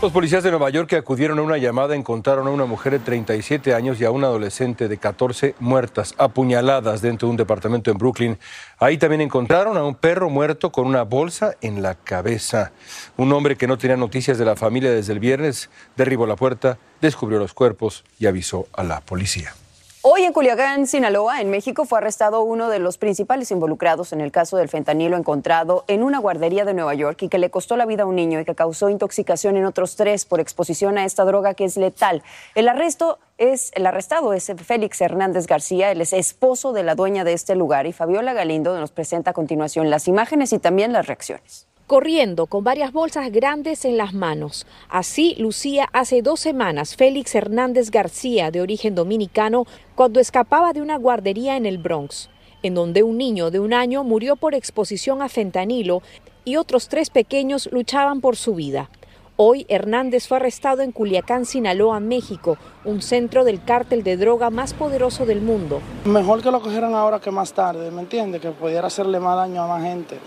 Los 0.00 0.10
policías 0.10 0.42
de 0.42 0.48
Nueva 0.48 0.70
York 0.70 0.88
que 0.88 0.96
acudieron 0.96 1.38
a 1.38 1.42
una 1.42 1.58
llamada 1.58 1.94
encontraron 1.94 2.46
a 2.46 2.50
una 2.50 2.64
mujer 2.64 2.94
de 2.94 3.00
37 3.00 3.74
años 3.74 4.00
y 4.00 4.06
a 4.06 4.10
una 4.10 4.28
adolescente 4.28 4.88
de 4.88 4.96
14 4.96 5.54
muertas, 5.60 6.14
apuñaladas 6.16 7.02
dentro 7.02 7.28
de 7.28 7.32
un 7.32 7.36
departamento 7.36 7.90
en 7.90 7.98
Brooklyn. 7.98 8.38
Ahí 8.78 8.96
también 8.96 9.20
encontraron 9.20 9.76
a 9.76 9.84
un 9.84 9.96
perro 9.96 10.30
muerto 10.30 10.72
con 10.72 10.86
una 10.86 11.02
bolsa 11.02 11.56
en 11.60 11.82
la 11.82 11.96
cabeza. 11.96 12.72
Un 13.18 13.34
hombre 13.34 13.56
que 13.56 13.66
no 13.66 13.76
tenía 13.76 13.98
noticias 13.98 14.38
de 14.38 14.46
la 14.46 14.56
familia 14.56 14.92
desde 14.92 15.12
el 15.12 15.20
viernes 15.20 15.68
derribó 15.94 16.26
la 16.26 16.36
puerta, 16.36 16.78
descubrió 17.02 17.38
los 17.38 17.52
cuerpos 17.52 18.02
y 18.18 18.28
avisó 18.28 18.66
a 18.72 18.82
la 18.82 19.02
policía. 19.02 19.52
Hoy 20.02 20.22
en 20.22 20.32
Culiacán, 20.32 20.86
Sinaloa, 20.86 21.42
en 21.42 21.50
México, 21.50 21.84
fue 21.84 21.98
arrestado 21.98 22.42
uno 22.42 22.70
de 22.70 22.78
los 22.78 22.96
principales 22.96 23.50
involucrados 23.50 24.14
en 24.14 24.22
el 24.22 24.32
caso 24.32 24.56
del 24.56 24.70
fentanilo 24.70 25.14
encontrado 25.14 25.84
en 25.88 26.02
una 26.02 26.18
guardería 26.18 26.64
de 26.64 26.72
Nueva 26.72 26.94
York 26.94 27.20
y 27.20 27.28
que 27.28 27.36
le 27.36 27.50
costó 27.50 27.76
la 27.76 27.84
vida 27.84 28.04
a 28.04 28.06
un 28.06 28.16
niño 28.16 28.40
y 28.40 28.46
que 28.46 28.54
causó 28.54 28.88
intoxicación 28.88 29.58
en 29.58 29.66
otros 29.66 29.96
tres 29.96 30.24
por 30.24 30.40
exposición 30.40 30.96
a 30.96 31.04
esta 31.04 31.26
droga 31.26 31.52
que 31.52 31.66
es 31.66 31.76
letal. 31.76 32.22
El 32.54 32.70
arresto 32.70 33.18
es, 33.36 33.72
el 33.74 33.84
arrestado 33.84 34.32
es 34.32 34.50
Félix 34.64 35.02
Hernández 35.02 35.46
García, 35.46 35.90
él 35.90 36.00
es 36.00 36.14
esposo 36.14 36.72
de 36.72 36.82
la 36.82 36.94
dueña 36.94 37.22
de 37.22 37.34
este 37.34 37.54
lugar 37.54 37.86
y 37.86 37.92
Fabiola 37.92 38.32
Galindo 38.32 38.80
nos 38.80 38.92
presenta 38.92 39.32
a 39.32 39.34
continuación 39.34 39.90
las 39.90 40.08
imágenes 40.08 40.54
y 40.54 40.58
también 40.58 40.94
las 40.94 41.08
reacciones 41.08 41.69
corriendo 41.90 42.46
con 42.46 42.62
varias 42.62 42.92
bolsas 42.92 43.32
grandes 43.32 43.84
en 43.84 43.96
las 43.96 44.14
manos. 44.14 44.64
Así 44.88 45.34
lucía 45.40 45.88
hace 45.92 46.22
dos 46.22 46.38
semanas 46.38 46.94
Félix 46.94 47.34
Hernández 47.34 47.90
García, 47.90 48.52
de 48.52 48.60
origen 48.60 48.94
dominicano, 48.94 49.66
cuando 49.96 50.20
escapaba 50.20 50.72
de 50.72 50.82
una 50.82 50.98
guardería 50.98 51.56
en 51.56 51.66
el 51.66 51.78
Bronx, 51.78 52.30
en 52.62 52.74
donde 52.76 53.02
un 53.02 53.18
niño 53.18 53.50
de 53.50 53.58
un 53.58 53.74
año 53.74 54.04
murió 54.04 54.36
por 54.36 54.54
exposición 54.54 55.20
a 55.20 55.28
fentanilo 55.28 56.00
y 56.44 56.54
otros 56.54 56.86
tres 56.86 57.10
pequeños 57.10 57.68
luchaban 57.72 58.20
por 58.20 58.36
su 58.36 58.54
vida. 58.54 58.88
Hoy 59.34 59.66
Hernández 59.68 60.28
fue 60.28 60.36
arrestado 60.36 60.82
en 60.82 60.92
Culiacán, 60.92 61.44
Sinaloa, 61.44 61.98
México, 61.98 62.56
un 62.84 63.02
centro 63.02 63.42
del 63.42 63.64
cártel 63.64 64.04
de 64.04 64.16
droga 64.16 64.50
más 64.50 64.74
poderoso 64.74 65.26
del 65.26 65.40
mundo. 65.40 65.80
Mejor 66.04 66.40
que 66.40 66.52
lo 66.52 66.60
cogieran 66.60 66.94
ahora 66.94 67.18
que 67.18 67.32
más 67.32 67.52
tarde, 67.52 67.90
¿me 67.90 68.02
entiende? 68.02 68.38
Que 68.38 68.52
pudiera 68.52 68.86
hacerle 68.86 69.18
más 69.18 69.34
daño 69.34 69.64
a 69.64 69.66
más 69.66 69.82
gente. 69.82 70.18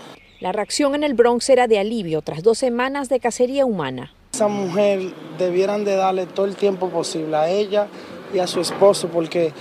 La 0.44 0.52
reacción 0.52 0.94
en 0.94 1.04
el 1.04 1.14
Bronx 1.14 1.48
era 1.48 1.68
de 1.68 1.78
alivio 1.78 2.20
tras 2.20 2.42
dos 2.42 2.58
semanas 2.58 3.08
de 3.08 3.18
cacería 3.18 3.64
humana. 3.64 4.12
Esa 4.34 4.46
mujer 4.46 5.00
debieran 5.38 5.86
de 5.86 5.96
darle 5.96 6.26
todo 6.26 6.44
el 6.44 6.54
tiempo 6.54 6.90
posible 6.90 7.34
a 7.34 7.48
ella 7.48 7.86
y 8.34 8.40
a 8.40 8.46
su 8.46 8.60
esposo 8.60 9.08
porque 9.08 9.54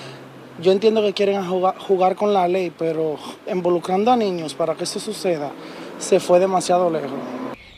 yo 0.62 0.74
entiendo 0.74 1.02
que 1.02 1.14
quieren 1.14 1.48
jugar, 1.48 1.78
jugar 1.78 2.18
con 2.18 2.34
la 2.34 2.50
ley, 2.50 2.70
pero 2.78 3.16
involucrando 3.50 4.12
a 4.12 4.18
niños 4.18 4.56
para 4.56 4.76
que 4.76 4.84
eso 4.84 5.00
suceda 5.00 5.54
se 6.00 6.20
fue 6.20 6.42
demasiado 6.42 6.90
lejos. 6.90 7.12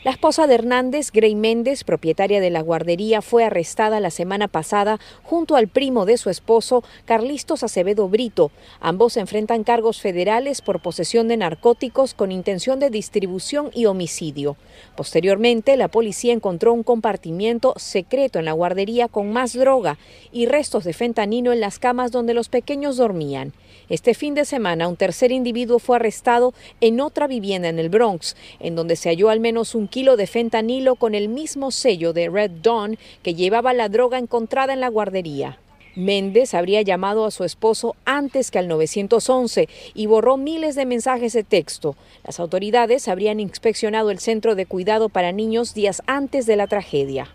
La 0.06 0.12
esposa 0.12 0.46
de 0.46 0.54
Hernández, 0.54 1.10
Grey 1.10 1.34
Méndez, 1.34 1.82
propietaria 1.82 2.40
de 2.40 2.48
la 2.48 2.60
guardería, 2.60 3.22
fue 3.22 3.42
arrestada 3.42 3.98
la 3.98 4.12
semana 4.12 4.46
pasada 4.46 5.00
junto 5.24 5.56
al 5.56 5.66
primo 5.66 6.06
de 6.06 6.16
su 6.16 6.30
esposo, 6.30 6.84
Carlistos 7.06 7.64
Acevedo 7.64 8.08
Brito. 8.08 8.52
Ambos 8.78 9.16
enfrentan 9.16 9.64
cargos 9.64 10.00
federales 10.00 10.62
por 10.62 10.78
posesión 10.78 11.26
de 11.26 11.38
narcóticos 11.38 12.14
con 12.14 12.30
intención 12.30 12.78
de 12.78 12.90
distribución 12.90 13.70
y 13.74 13.86
homicidio. 13.86 14.56
Posteriormente, 14.96 15.76
la 15.76 15.88
policía 15.88 16.32
encontró 16.32 16.72
un 16.72 16.84
compartimiento 16.84 17.74
secreto 17.76 18.38
en 18.38 18.44
la 18.44 18.52
guardería 18.52 19.08
con 19.08 19.32
más 19.32 19.54
droga 19.54 19.98
y 20.30 20.46
restos 20.46 20.84
de 20.84 20.92
fentanilo 20.92 21.52
en 21.52 21.58
las 21.58 21.80
camas 21.80 22.12
donde 22.12 22.32
los 22.32 22.48
pequeños 22.48 22.96
dormían. 22.96 23.54
Este 23.88 24.14
fin 24.14 24.34
de 24.34 24.44
semana, 24.44 24.88
un 24.88 24.96
tercer 24.96 25.32
individuo 25.32 25.78
fue 25.78 25.96
arrestado 25.96 26.54
en 26.80 27.00
otra 27.00 27.26
vivienda 27.26 27.68
en 27.68 27.78
el 27.78 27.88
Bronx, 27.88 28.36
en 28.60 28.74
donde 28.74 28.96
se 28.96 29.08
halló 29.08 29.28
al 29.28 29.40
menos 29.40 29.74
un 29.74 29.88
kilo 29.88 30.16
de 30.16 30.26
fentanilo 30.26 30.96
con 30.96 31.14
el 31.14 31.28
mismo 31.28 31.70
sello 31.70 32.12
de 32.12 32.28
Red 32.28 32.50
Dawn 32.62 32.98
que 33.22 33.34
llevaba 33.34 33.72
la 33.72 33.88
droga 33.88 34.18
encontrada 34.18 34.72
en 34.72 34.80
la 34.80 34.88
guardería. 34.88 35.58
Méndez 35.96 36.52
habría 36.52 36.82
llamado 36.82 37.24
a 37.24 37.30
su 37.30 37.44
esposo 37.44 37.96
antes 38.04 38.50
que 38.50 38.58
al 38.58 38.68
911 38.68 39.68
y 39.94 40.06
borró 40.06 40.36
miles 40.36 40.74
de 40.74 40.84
mensajes 40.84 41.32
de 41.32 41.42
texto. 41.42 41.96
Las 42.22 42.38
autoridades 42.38 43.08
habrían 43.08 43.40
inspeccionado 43.40 44.10
el 44.10 44.18
centro 44.18 44.54
de 44.54 44.66
cuidado 44.66 45.08
para 45.08 45.32
niños 45.32 45.72
días 45.72 46.02
antes 46.06 46.44
de 46.44 46.56
la 46.56 46.66
tragedia. 46.66 47.28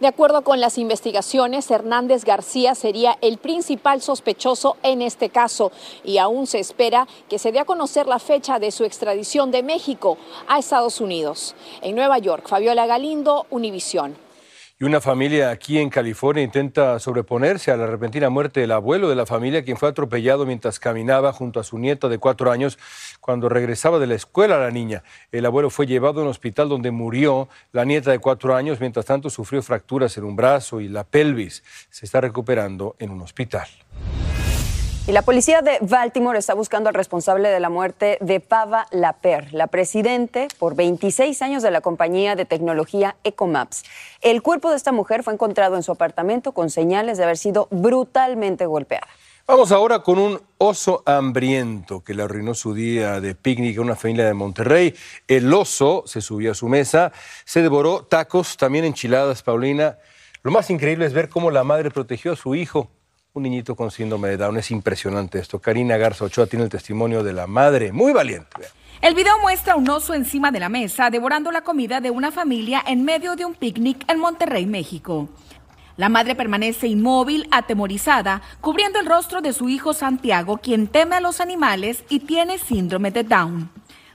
De 0.00 0.08
acuerdo 0.08 0.42
con 0.42 0.60
las 0.60 0.76
investigaciones, 0.76 1.70
Hernández 1.70 2.24
García 2.24 2.74
sería 2.74 3.16
el 3.20 3.38
principal 3.38 4.02
sospechoso 4.02 4.76
en 4.82 5.02
este 5.02 5.30
caso 5.30 5.70
y 6.02 6.18
aún 6.18 6.46
se 6.46 6.58
espera 6.58 7.06
que 7.28 7.38
se 7.38 7.52
dé 7.52 7.60
a 7.60 7.64
conocer 7.64 8.06
la 8.06 8.18
fecha 8.18 8.58
de 8.58 8.72
su 8.72 8.84
extradición 8.84 9.52
de 9.52 9.62
México 9.62 10.18
a 10.48 10.58
Estados 10.58 11.00
Unidos. 11.00 11.54
En 11.80 11.94
Nueva 11.94 12.18
York, 12.18 12.48
Fabiola 12.48 12.86
Galindo, 12.86 13.46
Univisión. 13.50 14.23
Y 14.76 14.84
una 14.84 15.00
familia 15.00 15.50
aquí 15.50 15.78
en 15.78 15.88
California 15.88 16.42
intenta 16.42 16.98
sobreponerse 16.98 17.70
a 17.70 17.76
la 17.76 17.86
repentina 17.86 18.28
muerte 18.28 18.58
del 18.58 18.72
abuelo 18.72 19.08
de 19.08 19.14
la 19.14 19.24
familia, 19.24 19.62
quien 19.62 19.76
fue 19.76 19.88
atropellado 19.88 20.46
mientras 20.46 20.80
caminaba 20.80 21.32
junto 21.32 21.60
a 21.60 21.62
su 21.62 21.78
nieta 21.78 22.08
de 22.08 22.18
cuatro 22.18 22.50
años 22.50 22.76
cuando 23.20 23.48
regresaba 23.48 24.00
de 24.00 24.08
la 24.08 24.16
escuela 24.16 24.58
la 24.58 24.72
niña. 24.72 25.04
El 25.30 25.46
abuelo 25.46 25.70
fue 25.70 25.86
llevado 25.86 26.20
a 26.20 26.24
un 26.24 26.28
hospital 26.28 26.68
donde 26.68 26.90
murió. 26.90 27.48
La 27.70 27.84
nieta 27.84 28.10
de 28.10 28.18
cuatro 28.18 28.56
años, 28.56 28.80
mientras 28.80 29.06
tanto, 29.06 29.30
sufrió 29.30 29.62
fracturas 29.62 30.18
en 30.18 30.24
un 30.24 30.34
brazo 30.34 30.80
y 30.80 30.88
la 30.88 31.04
pelvis. 31.04 31.62
Se 31.90 32.04
está 32.04 32.20
recuperando 32.20 32.96
en 32.98 33.12
un 33.12 33.20
hospital. 33.20 33.68
Y 35.06 35.12
la 35.12 35.20
policía 35.20 35.60
de 35.60 35.76
Baltimore 35.82 36.38
está 36.38 36.54
buscando 36.54 36.88
al 36.88 36.94
responsable 36.94 37.50
de 37.50 37.60
la 37.60 37.68
muerte 37.68 38.16
de 38.22 38.40
Pava 38.40 38.86
Laper, 38.90 39.52
la 39.52 39.66
presidente 39.66 40.48
por 40.58 40.74
26 40.74 41.42
años 41.42 41.62
de 41.62 41.70
la 41.70 41.82
compañía 41.82 42.36
de 42.36 42.46
tecnología 42.46 43.14
Ecomaps. 43.22 43.84
El 44.22 44.40
cuerpo 44.40 44.70
de 44.70 44.76
esta 44.76 44.92
mujer 44.92 45.22
fue 45.22 45.34
encontrado 45.34 45.76
en 45.76 45.82
su 45.82 45.92
apartamento 45.92 46.52
con 46.52 46.70
señales 46.70 47.18
de 47.18 47.24
haber 47.24 47.36
sido 47.36 47.68
brutalmente 47.70 48.64
golpeada. 48.64 49.06
Vamos 49.46 49.72
ahora 49.72 49.98
con 49.98 50.18
un 50.18 50.40
oso 50.56 51.02
hambriento 51.04 52.02
que 52.02 52.14
le 52.14 52.22
arruinó 52.22 52.54
su 52.54 52.72
día 52.72 53.20
de 53.20 53.34
picnic 53.34 53.76
a 53.76 53.82
una 53.82 53.96
familia 53.96 54.24
de 54.24 54.32
Monterrey. 54.32 54.94
El 55.28 55.52
oso 55.52 56.04
se 56.06 56.22
subió 56.22 56.52
a 56.52 56.54
su 56.54 56.70
mesa, 56.70 57.12
se 57.44 57.60
devoró 57.60 58.06
tacos, 58.06 58.56
también 58.56 58.86
enchiladas, 58.86 59.42
Paulina. 59.42 59.98
Lo 60.42 60.50
más 60.50 60.70
increíble 60.70 61.04
es 61.04 61.12
ver 61.12 61.28
cómo 61.28 61.50
la 61.50 61.62
madre 61.62 61.90
protegió 61.90 62.32
a 62.32 62.36
su 62.36 62.54
hijo 62.54 62.88
un 63.34 63.42
niñito 63.42 63.74
con 63.74 63.90
síndrome 63.90 64.28
de 64.28 64.36
Down. 64.36 64.58
Es 64.58 64.70
impresionante 64.70 65.40
esto. 65.40 65.58
Karina 65.58 65.96
Garza 65.96 66.24
Ochoa 66.24 66.46
tiene 66.46 66.66
el 66.66 66.70
testimonio 66.70 67.24
de 67.24 67.32
la 67.32 67.48
madre, 67.48 67.90
muy 67.90 68.12
valiente. 68.12 68.62
El 69.02 69.16
video 69.16 69.36
muestra 69.42 69.74
un 69.74 69.88
oso 69.90 70.14
encima 70.14 70.52
de 70.52 70.60
la 70.60 70.68
mesa 70.68 71.10
devorando 71.10 71.50
la 71.50 71.62
comida 71.62 72.00
de 72.00 72.10
una 72.10 72.30
familia 72.30 72.82
en 72.86 73.04
medio 73.04 73.34
de 73.34 73.44
un 73.44 73.54
picnic 73.54 74.08
en 74.08 74.20
Monterrey, 74.20 74.66
México. 74.66 75.28
La 75.96 76.08
madre 76.08 76.36
permanece 76.36 76.86
inmóvil, 76.86 77.48
atemorizada, 77.50 78.40
cubriendo 78.60 79.00
el 79.00 79.06
rostro 79.06 79.40
de 79.40 79.52
su 79.52 79.68
hijo 79.68 79.94
Santiago, 79.94 80.58
quien 80.58 80.86
teme 80.86 81.16
a 81.16 81.20
los 81.20 81.40
animales 81.40 82.04
y 82.08 82.20
tiene 82.20 82.58
síndrome 82.58 83.10
de 83.10 83.24
Down. 83.24 83.68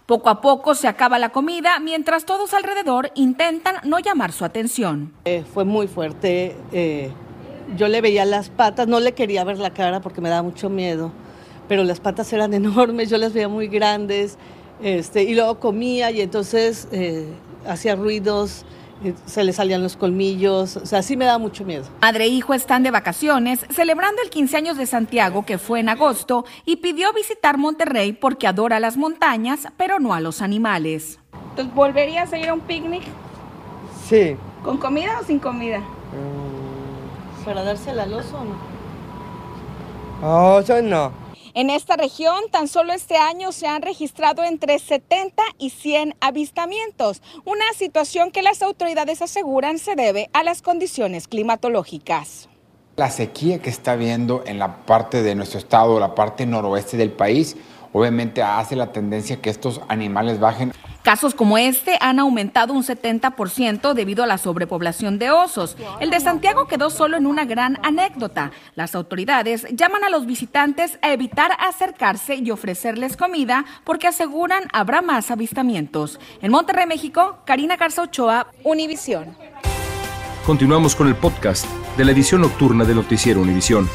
Poco 0.05 0.29
a 0.29 0.39
poco 0.39 0.75
se 0.75 0.87
acaba 0.87 1.19
la 1.19 1.29
comida 1.29 1.77
mientras 1.79 2.25
todos 2.25 2.53
alrededor 2.53 3.11
intentan 3.15 3.75
no 3.83 3.99
llamar 3.99 4.31
su 4.31 4.45
atención. 4.45 5.11
Eh, 5.25 5.43
fue 5.53 5.65
muy 5.65 5.87
fuerte. 5.87 6.55
Eh 6.71 7.11
yo 7.75 7.87
le 7.87 8.01
veía 8.01 8.25
las 8.25 8.49
patas, 8.49 8.87
no 8.87 8.99
le 8.99 9.13
quería 9.13 9.43
ver 9.43 9.57
la 9.57 9.71
cara 9.71 10.01
porque 10.01 10.21
me 10.21 10.29
daba 10.29 10.43
mucho 10.43 10.69
miedo, 10.69 11.11
pero 11.67 11.83
las 11.83 11.99
patas 11.99 12.31
eran 12.33 12.53
enormes, 12.55 13.09
yo 13.09 13.17
las 13.17 13.33
veía 13.33 13.47
muy 13.49 13.67
grandes, 13.67 14.37
este, 14.81 15.23
y 15.23 15.35
luego 15.35 15.59
comía 15.59 16.11
y 16.11 16.21
entonces 16.21 16.87
eh, 16.91 17.27
hacía 17.67 17.95
ruidos, 17.95 18.65
eh, 19.03 19.13
se 19.25 19.43
le 19.43 19.53
salían 19.53 19.81
los 19.81 19.95
colmillos, 19.95 20.77
o 20.77 20.85
sea, 20.85 21.01
sí 21.01 21.15
me 21.15 21.25
daba 21.25 21.37
mucho 21.37 21.63
miedo. 21.63 21.85
Madre 22.01 22.25
e 22.25 22.27
hijo 22.27 22.53
están 22.53 22.83
de 22.83 22.91
vacaciones, 22.91 23.65
celebrando 23.69 24.21
el 24.21 24.29
15 24.29 24.57
años 24.57 24.77
de 24.77 24.85
Santiago, 24.85 25.45
que 25.45 25.57
fue 25.57 25.79
en 25.79 25.89
agosto, 25.89 26.45
y 26.65 26.77
pidió 26.77 27.13
visitar 27.13 27.57
Monterrey 27.57 28.13
porque 28.13 28.47
adora 28.47 28.79
las 28.79 28.97
montañas, 28.97 29.67
pero 29.77 29.99
no 29.99 30.13
a 30.13 30.21
los 30.21 30.41
animales. 30.41 31.19
¿Entonces 31.51 31.73
volverías 31.73 32.31
a 32.33 32.37
ir 32.37 32.49
a 32.49 32.53
un 32.53 32.61
picnic? 32.61 33.03
Sí. 34.07 34.35
¿Con 34.63 34.77
comida 34.77 35.19
o 35.21 35.23
sin 35.23 35.39
comida? 35.39 35.81
¿Para 37.49 37.63
dársela 37.63 38.03
al 38.03 38.13
oso 38.13 38.37
o 38.37 38.45
no? 40.21 40.55
Oso 40.57 40.83
no. 40.83 41.11
En 41.55 41.71
esta 41.71 41.97
región, 41.97 42.35
tan 42.51 42.67
solo 42.67 42.93
este 42.93 43.17
año 43.17 43.51
se 43.51 43.65
han 43.65 43.81
registrado 43.81 44.43
entre 44.43 44.77
70 44.77 45.41
y 45.57 45.71
100 45.71 46.13
avistamientos, 46.21 47.23
una 47.45 47.65
situación 47.75 48.29
que 48.29 48.43
las 48.43 48.61
autoridades 48.61 49.23
aseguran 49.23 49.79
se 49.79 49.95
debe 49.95 50.29
a 50.33 50.43
las 50.43 50.61
condiciones 50.61 51.27
climatológicas. 51.27 52.49
La 52.97 53.09
sequía 53.09 53.57
que 53.57 53.71
está 53.71 53.93
habiendo 53.93 54.43
en 54.45 54.59
la 54.59 54.85
parte 54.85 55.23
de 55.23 55.33
nuestro 55.33 55.57
estado, 55.57 55.99
la 55.99 56.13
parte 56.13 56.45
noroeste 56.45 56.97
del 56.97 57.11
país, 57.11 57.57
obviamente 57.93 58.43
hace 58.43 58.75
la 58.75 58.91
tendencia 58.91 59.41
que 59.41 59.49
estos 59.49 59.81
animales 59.87 60.39
bajen. 60.39 60.71
Casos 61.03 61.33
como 61.33 61.57
este 61.57 61.97
han 62.01 62.19
aumentado 62.19 62.73
un 62.73 62.83
70% 62.83 63.93
debido 63.93 64.23
a 64.23 64.27
la 64.27 64.37
sobrepoblación 64.37 65.17
de 65.17 65.31
osos. 65.31 65.77
El 65.99 66.09
de 66.09 66.19
Santiago 66.19 66.67
quedó 66.67 66.89
solo 66.89 67.17
en 67.17 67.25
una 67.25 67.45
gran 67.45 67.77
anécdota. 67.83 68.51
Las 68.75 68.95
autoridades 68.95 69.65
llaman 69.71 70.03
a 70.03 70.09
los 70.09 70.25
visitantes 70.25 70.99
a 71.01 71.13
evitar 71.13 71.51
acercarse 71.59 72.35
y 72.35 72.51
ofrecerles 72.51 73.15
comida 73.15 73.65
porque 73.85 74.07
aseguran 74.07 74.63
habrá 74.73 75.01
más 75.01 75.31
avistamientos. 75.31 76.19
En 76.41 76.51
Monterrey, 76.51 76.85
México, 76.85 77.39
Karina 77.45 77.77
Garza 77.77 78.03
Ochoa, 78.03 78.47
Univisión. 78.63 79.37
Continuamos 80.45 80.95
con 80.95 81.07
el 81.07 81.15
podcast 81.15 81.65
de 81.97 82.05
la 82.05 82.11
edición 82.11 82.41
nocturna 82.41 82.83
de 82.83 82.95
Noticiero 82.95 83.41
Univisión. 83.41 83.87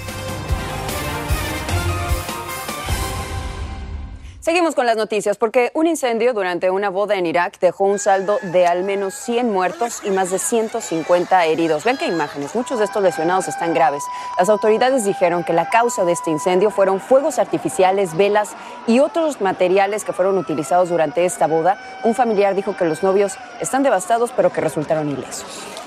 Con 4.72 4.86
las 4.86 4.96
noticias 4.96 5.36
porque 5.36 5.70
un 5.74 5.86
incendio 5.86 6.32
durante 6.32 6.70
una 6.70 6.88
boda 6.88 7.16
en 7.16 7.26
Irak 7.26 7.58
dejó 7.60 7.84
un 7.84 7.98
saldo 7.98 8.38
de 8.40 8.66
al 8.66 8.82
menos 8.82 9.12
100 9.12 9.52
muertos 9.52 10.00
y 10.02 10.10
más 10.10 10.30
de 10.30 10.38
150 10.38 11.44
heridos. 11.44 11.84
Vean 11.84 11.98
qué 11.98 12.06
imágenes, 12.06 12.54
muchos 12.54 12.78
de 12.78 12.86
estos 12.86 13.02
lesionados 13.02 13.46
están 13.46 13.74
graves. 13.74 14.02
Las 14.38 14.48
autoridades 14.48 15.04
dijeron 15.04 15.44
que 15.44 15.52
la 15.52 15.68
causa 15.68 16.06
de 16.06 16.12
este 16.12 16.30
incendio 16.30 16.70
fueron 16.70 16.98
fuegos 16.98 17.38
artificiales, 17.38 18.16
velas 18.16 18.52
y 18.86 19.00
otros 19.00 19.42
materiales 19.42 20.02
que 20.02 20.14
fueron 20.14 20.38
utilizados 20.38 20.88
durante 20.88 21.26
esta 21.26 21.46
boda. 21.46 21.78
Un 22.02 22.14
familiar 22.14 22.54
dijo 22.54 22.74
que 22.74 22.86
los 22.86 23.02
novios 23.02 23.36
están 23.60 23.82
devastados 23.82 24.32
pero 24.34 24.50
que 24.50 24.62
resultaron 24.62 25.10
ilesos. 25.10 25.83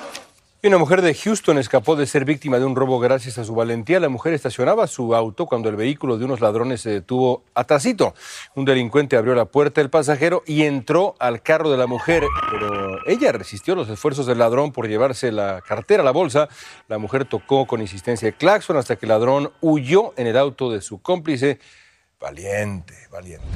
Una 0.67 0.77
mujer 0.77 1.01
de 1.01 1.13
Houston 1.13 1.57
escapó 1.59 1.95
de 1.95 2.05
ser 2.05 2.25
víctima 2.25 2.59
de 2.59 2.65
un 2.65 2.75
robo 2.75 2.99
gracias 2.99 3.37
a 3.37 3.45
su 3.45 3.55
valentía. 3.55 4.01
La 4.01 4.09
mujer 4.09 4.33
estacionaba 4.33 4.85
su 4.87 5.15
auto 5.15 5.45
cuando 5.45 5.69
el 5.69 5.77
vehículo 5.77 6.17
de 6.17 6.25
unos 6.25 6.41
ladrones 6.41 6.81
se 6.81 6.89
detuvo 6.89 7.43
atrasito. 7.53 8.13
Un 8.53 8.65
delincuente 8.65 9.15
abrió 9.15 9.33
la 9.33 9.45
puerta 9.45 9.79
del 9.79 9.89
pasajero 9.89 10.43
y 10.45 10.63
entró 10.63 11.15
al 11.19 11.41
carro 11.41 11.71
de 11.71 11.77
la 11.77 11.87
mujer, 11.87 12.25
pero 12.51 12.99
ella 13.07 13.31
resistió 13.31 13.75
los 13.75 13.87
esfuerzos 13.87 14.25
del 14.25 14.39
ladrón 14.39 14.73
por 14.73 14.89
llevarse 14.89 15.31
la 15.31 15.61
cartera, 15.61 16.03
la 16.03 16.11
bolsa. 16.11 16.49
La 16.89 16.97
mujer 16.97 17.23
tocó 17.23 17.65
con 17.65 17.79
insistencia 17.79 18.27
el 18.27 18.35
claxon 18.35 18.75
hasta 18.75 18.97
que 18.97 19.05
el 19.05 19.11
ladrón 19.11 19.53
huyó 19.61 20.13
en 20.17 20.27
el 20.27 20.37
auto 20.37 20.69
de 20.69 20.81
su 20.81 21.01
cómplice. 21.01 21.59
Valiente, 22.19 22.93
valiente. 23.09 23.47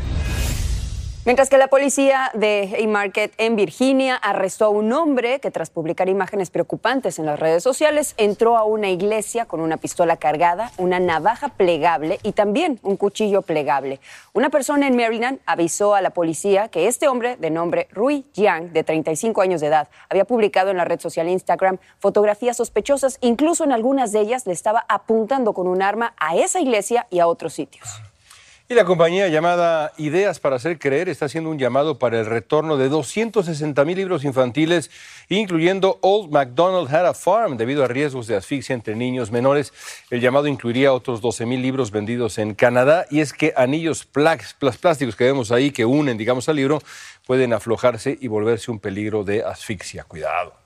Mientras 1.23 1.49
que 1.49 1.59
la 1.59 1.67
policía 1.67 2.31
de 2.33 2.73
Haymarket 2.75 3.31
en 3.37 3.55
Virginia 3.55 4.15
arrestó 4.15 4.65
a 4.65 4.69
un 4.69 4.91
hombre 4.91 5.39
que 5.39 5.51
tras 5.51 5.69
publicar 5.69 6.09
imágenes 6.09 6.49
preocupantes 6.49 7.19
en 7.19 7.27
las 7.27 7.39
redes 7.39 7.61
sociales 7.61 8.15
entró 8.17 8.57
a 8.57 8.63
una 8.63 8.89
iglesia 8.89 9.45
con 9.45 9.59
una 9.59 9.77
pistola 9.77 10.17
cargada, 10.17 10.71
una 10.79 10.99
navaja 10.99 11.49
plegable 11.49 12.19
y 12.23 12.31
también 12.31 12.79
un 12.81 12.97
cuchillo 12.97 13.43
plegable. 13.43 13.99
Una 14.33 14.49
persona 14.49 14.87
en 14.87 14.95
Maryland 14.95 15.37
avisó 15.45 15.93
a 15.93 16.01
la 16.01 16.09
policía 16.09 16.69
que 16.69 16.87
este 16.87 17.07
hombre 17.07 17.35
de 17.35 17.51
nombre 17.51 17.87
Rui 17.91 18.25
Jiang, 18.33 18.73
de 18.73 18.83
35 18.83 19.43
años 19.43 19.61
de 19.61 19.67
edad, 19.67 19.89
había 20.09 20.25
publicado 20.25 20.71
en 20.71 20.77
la 20.77 20.85
red 20.85 20.99
social 20.99 21.29
Instagram 21.29 21.77
fotografías 21.99 22.57
sospechosas, 22.57 23.19
incluso 23.21 23.63
en 23.63 23.73
algunas 23.73 24.11
de 24.11 24.21
ellas 24.21 24.47
le 24.47 24.53
estaba 24.53 24.87
apuntando 24.89 25.53
con 25.53 25.67
un 25.67 25.83
arma 25.83 26.15
a 26.17 26.35
esa 26.35 26.59
iglesia 26.59 27.05
y 27.11 27.19
a 27.19 27.27
otros 27.27 27.53
sitios. 27.53 28.01
Y 28.71 28.73
la 28.73 28.85
compañía 28.85 29.27
llamada 29.27 29.91
Ideas 29.97 30.39
para 30.39 30.55
Hacer 30.55 30.79
Creer 30.79 31.09
está 31.09 31.25
haciendo 31.25 31.49
un 31.49 31.59
llamado 31.59 31.99
para 31.99 32.21
el 32.21 32.25
retorno 32.25 32.77
de 32.77 32.87
260 32.87 33.83
mil 33.83 33.97
libros 33.97 34.23
infantiles, 34.23 34.89
incluyendo 35.27 35.99
Old 35.99 36.31
MacDonald 36.31 36.87
Had 36.87 37.05
a 37.05 37.13
Farm, 37.13 37.57
debido 37.57 37.83
a 37.83 37.89
riesgos 37.89 38.27
de 38.27 38.37
asfixia 38.37 38.73
entre 38.73 38.95
niños 38.95 39.29
menores. 39.29 39.73
El 40.09 40.21
llamado 40.21 40.47
incluiría 40.47 40.93
otros 40.93 41.19
12 41.19 41.45
mil 41.45 41.61
libros 41.61 41.91
vendidos 41.91 42.37
en 42.37 42.55
Canadá. 42.55 43.07
Y 43.11 43.19
es 43.19 43.33
que 43.33 43.53
anillos 43.57 44.05
plásticos 44.05 45.17
que 45.17 45.25
vemos 45.25 45.51
ahí, 45.51 45.71
que 45.71 45.83
unen, 45.83 46.17
digamos, 46.17 46.47
al 46.47 46.55
libro, 46.55 46.81
pueden 47.27 47.51
aflojarse 47.51 48.17
y 48.21 48.29
volverse 48.29 48.71
un 48.71 48.79
peligro 48.79 49.25
de 49.25 49.43
asfixia. 49.43 50.05
Cuidado. 50.05 50.60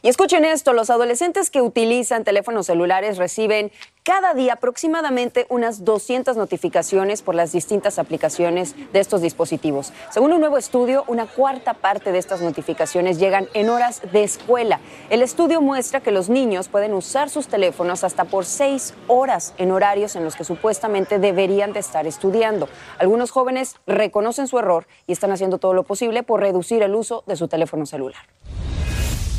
Y 0.00 0.08
escuchen 0.08 0.44
esto, 0.44 0.72
los 0.72 0.90
adolescentes 0.90 1.50
que 1.50 1.60
utilizan 1.60 2.22
teléfonos 2.22 2.66
celulares 2.66 3.18
reciben 3.18 3.72
cada 4.04 4.32
día 4.32 4.54
aproximadamente 4.54 5.44
unas 5.50 5.84
200 5.84 6.36
notificaciones 6.36 7.20
por 7.20 7.34
las 7.34 7.50
distintas 7.50 7.98
aplicaciones 7.98 8.74
de 8.92 9.00
estos 9.00 9.20
dispositivos. 9.20 9.92
Según 10.10 10.32
un 10.32 10.40
nuevo 10.40 10.56
estudio, 10.56 11.04
una 11.08 11.26
cuarta 11.26 11.74
parte 11.74 12.12
de 12.12 12.18
estas 12.18 12.40
notificaciones 12.40 13.18
llegan 13.18 13.48
en 13.54 13.68
horas 13.68 14.00
de 14.12 14.22
escuela. 14.22 14.80
El 15.10 15.20
estudio 15.20 15.60
muestra 15.60 16.00
que 16.00 16.12
los 16.12 16.28
niños 16.28 16.68
pueden 16.68 16.94
usar 16.94 17.28
sus 17.28 17.48
teléfonos 17.48 18.04
hasta 18.04 18.24
por 18.24 18.44
seis 18.44 18.94
horas 19.08 19.52
en 19.58 19.72
horarios 19.72 20.14
en 20.14 20.24
los 20.24 20.36
que 20.36 20.44
supuestamente 20.44 21.18
deberían 21.18 21.72
de 21.72 21.80
estar 21.80 22.06
estudiando. 22.06 22.68
Algunos 22.98 23.32
jóvenes 23.32 23.74
reconocen 23.86 24.46
su 24.46 24.58
error 24.60 24.86
y 25.08 25.12
están 25.12 25.32
haciendo 25.32 25.58
todo 25.58 25.74
lo 25.74 25.82
posible 25.82 26.22
por 26.22 26.40
reducir 26.40 26.82
el 26.82 26.94
uso 26.94 27.24
de 27.26 27.36
su 27.36 27.48
teléfono 27.48 27.84
celular. 27.84 28.22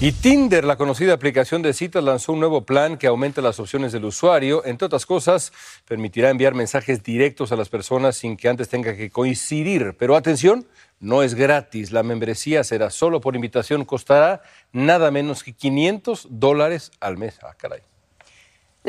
Y 0.01 0.13
Tinder, 0.13 0.63
la 0.63 0.77
conocida 0.77 1.12
aplicación 1.13 1.62
de 1.62 1.73
citas, 1.73 2.01
lanzó 2.01 2.31
un 2.31 2.39
nuevo 2.39 2.65
plan 2.65 2.97
que 2.97 3.07
aumenta 3.07 3.41
las 3.41 3.59
opciones 3.59 3.91
del 3.91 4.05
usuario. 4.05 4.65
Entre 4.65 4.85
otras 4.85 5.05
cosas, 5.05 5.51
permitirá 5.85 6.29
enviar 6.29 6.55
mensajes 6.55 7.03
directos 7.03 7.51
a 7.51 7.57
las 7.57 7.67
personas 7.67 8.15
sin 8.15 8.38
que 8.38 8.47
antes 8.47 8.69
tenga 8.69 8.95
que 8.95 9.09
coincidir. 9.09 9.97
Pero 9.99 10.15
atención, 10.15 10.65
no 11.01 11.21
es 11.21 11.35
gratis. 11.35 11.91
La 11.91 12.03
membresía 12.03 12.63
será 12.63 12.91
solo 12.91 13.19
por 13.19 13.35
invitación. 13.35 13.83
Costará 13.83 14.41
nada 14.71 15.12
menos 15.12 15.43
que 15.43 15.51
500 15.51 16.27
dólares 16.29 16.91
al 17.01 17.17
mes. 17.17 17.38
Ah, 17.43 17.53
caray. 17.57 17.81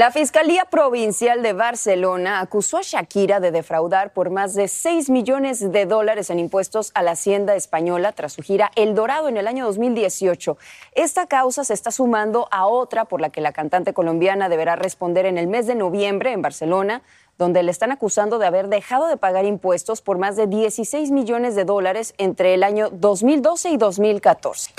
La 0.01 0.11
Fiscalía 0.11 0.65
Provincial 0.65 1.43
de 1.43 1.53
Barcelona 1.53 2.41
acusó 2.41 2.79
a 2.79 2.83
Shakira 2.83 3.39
de 3.39 3.51
defraudar 3.51 4.15
por 4.15 4.31
más 4.31 4.55
de 4.55 4.67
6 4.67 5.11
millones 5.11 5.73
de 5.73 5.85
dólares 5.85 6.31
en 6.31 6.39
impuestos 6.39 6.91
a 6.95 7.03
la 7.03 7.11
Hacienda 7.11 7.55
española 7.55 8.13
tras 8.13 8.33
su 8.33 8.41
gira 8.41 8.71
El 8.77 8.95
Dorado 8.95 9.29
en 9.29 9.37
el 9.37 9.47
año 9.47 9.67
2018. 9.67 10.57
Esta 10.93 11.27
causa 11.27 11.65
se 11.65 11.75
está 11.75 11.91
sumando 11.91 12.49
a 12.51 12.65
otra 12.65 13.05
por 13.05 13.21
la 13.21 13.29
que 13.29 13.43
la 13.43 13.53
cantante 13.53 13.93
colombiana 13.93 14.49
deberá 14.49 14.75
responder 14.75 15.27
en 15.27 15.37
el 15.37 15.49
mes 15.49 15.67
de 15.67 15.75
noviembre 15.75 16.33
en 16.33 16.41
Barcelona, 16.41 17.03
donde 17.37 17.63
le 17.63 17.71
están 17.71 17.93
acusando 17.93 18.39
de 18.39 18.47
haber 18.47 18.69
dejado 18.69 19.07
de 19.07 19.19
pagar 19.19 19.45
impuestos 19.45 20.01
por 20.01 20.17
más 20.17 20.35
de 20.35 20.47
16 20.47 21.11
millones 21.11 21.55
de 21.55 21.67
dólares 21.67 22.15
entre 22.17 22.55
el 22.55 22.63
año 22.63 22.89
2012 22.89 23.69
y 23.69 23.77
2014. 23.77 24.71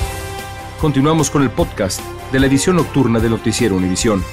Continuamos 0.81 1.29
con 1.29 1.43
el 1.43 1.51
podcast 1.51 2.01
de 2.31 2.39
la 2.39 2.47
edición 2.47 2.77
nocturna 2.77 3.19
de 3.19 3.29
Noticiero 3.29 3.75
Univisión. 3.75 4.23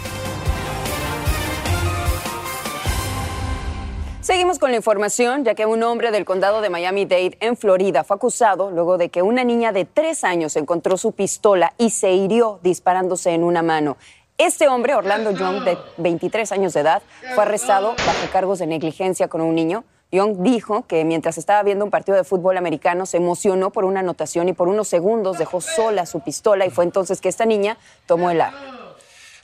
Seguimos 4.29 4.59
con 4.59 4.73
la 4.73 4.77
información, 4.77 5.43
ya 5.43 5.55
que 5.55 5.65
un 5.65 5.83
hombre 5.83 6.11
del 6.11 6.27
condado 6.27 6.61
de 6.61 6.69
Miami-Dade, 6.69 7.39
en 7.41 7.57
Florida, 7.57 8.05
fue 8.05 8.17
acusado 8.17 8.71
luego 8.71 8.99
de 8.99 9.09
que 9.09 9.23
una 9.23 9.43
niña 9.43 9.73
de 9.73 9.87
tres 9.87 10.23
años 10.23 10.55
encontró 10.57 10.99
su 10.99 11.13
pistola 11.13 11.73
y 11.79 11.89
se 11.89 12.13
hirió 12.13 12.61
disparándose 12.63 13.31
en 13.31 13.43
una 13.43 13.63
mano. 13.63 13.97
Este 14.37 14.69
hombre, 14.69 14.95
Orlando 14.95 15.31
Young, 15.31 15.65
de 15.65 15.79
23 15.97 16.53
años 16.53 16.75
de 16.75 16.81
edad, 16.81 17.03
fue 17.35 17.43
arrestado 17.43 17.95
bajo 18.07 18.31
cargos 18.31 18.59
de 18.59 18.67
negligencia 18.67 19.29
con 19.29 19.41
un 19.41 19.55
niño. 19.55 19.85
Young 20.13 20.43
dijo 20.43 20.87
que 20.87 21.07
mientras 21.07 21.39
estaba 21.39 21.63
viendo 21.63 21.87
un 21.87 21.91
partido 21.91 22.19
de 22.19 22.25
fútbol 22.25 22.59
americano 22.59 23.07
se 23.07 23.17
emocionó 23.17 23.71
por 23.71 23.87
una 23.87 24.01
anotación 24.01 24.51
y 24.51 24.53
por 24.53 24.69
unos 24.69 24.89
segundos 24.89 25.39
dejó 25.39 25.63
sola 25.63 26.05
su 26.05 26.21
pistola 26.21 26.67
y 26.67 26.71
fue 26.71 26.85
entonces 26.85 27.23
que 27.23 27.31
esta 27.31 27.47
niña 27.47 27.79
tomó 28.05 28.31
el 28.31 28.43
arma. 28.43 28.78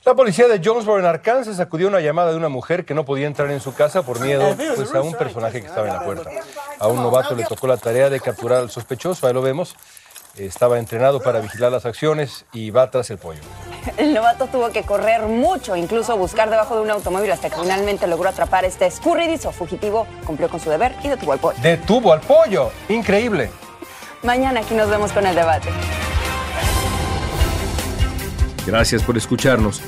La 0.05 0.13
policía 0.13 0.47
de 0.47 0.61
Jonesboro, 0.63 0.99
en 0.99 1.05
Arkansas, 1.07 1.59
acudió 1.59 1.87
a 1.87 1.89
una 1.89 1.99
llamada 1.99 2.29
de 2.29 2.37
una 2.37 2.47
mujer 2.47 2.85
que 2.85 2.93
no 2.93 3.05
podía 3.05 3.25
entrar 3.25 3.49
en 3.49 3.59
su 3.59 3.73
casa 3.73 4.03
por 4.03 4.19
miedo 4.19 4.55
pues, 4.55 4.93
a 4.93 5.01
un 5.01 5.15
personaje 5.15 5.61
que 5.61 5.67
estaba 5.67 5.87
en 5.87 5.93
la 5.93 6.05
puerta. 6.05 6.29
A 6.77 6.87
un 6.87 6.97
novato 6.97 7.33
le 7.33 7.43
tocó 7.43 7.65
la 7.65 7.77
tarea 7.77 8.11
de 8.11 8.19
capturar 8.19 8.59
al 8.59 8.69
sospechoso, 8.69 9.25
ahí 9.25 9.33
lo 9.33 9.41
vemos. 9.41 9.75
Estaba 10.37 10.77
entrenado 10.77 11.21
para 11.21 11.39
vigilar 11.39 11.71
las 11.71 11.87
acciones 11.87 12.45
y 12.53 12.69
va 12.69 12.91
tras 12.91 13.09
el 13.09 13.17
pollo. 13.17 13.39
El 13.97 14.13
novato 14.13 14.45
tuvo 14.45 14.69
que 14.69 14.83
correr 14.83 15.23
mucho, 15.23 15.75
incluso 15.75 16.15
buscar 16.17 16.51
debajo 16.51 16.75
de 16.75 16.83
un 16.83 16.91
automóvil 16.91 17.31
hasta 17.31 17.49
que 17.49 17.55
finalmente 17.55 18.05
logró 18.05 18.29
atrapar 18.29 18.63
a 18.63 18.67
este 18.67 18.85
escurridizo 18.85 19.51
fugitivo, 19.51 20.05
cumplió 20.23 20.49
con 20.49 20.59
su 20.59 20.69
deber 20.69 20.93
y 21.03 21.07
detuvo 21.07 21.31
al 21.31 21.39
pollo. 21.39 21.57
¡Detuvo 21.63 22.13
al 22.13 22.21
pollo! 22.21 22.69
¡Increíble! 22.89 23.49
Mañana 24.21 24.59
aquí 24.59 24.75
nos 24.75 24.87
vemos 24.87 25.11
con 25.11 25.25
el 25.25 25.33
debate. 25.33 25.69
Gracias 28.67 29.01
por 29.03 29.15
escucharnos. 29.17 29.81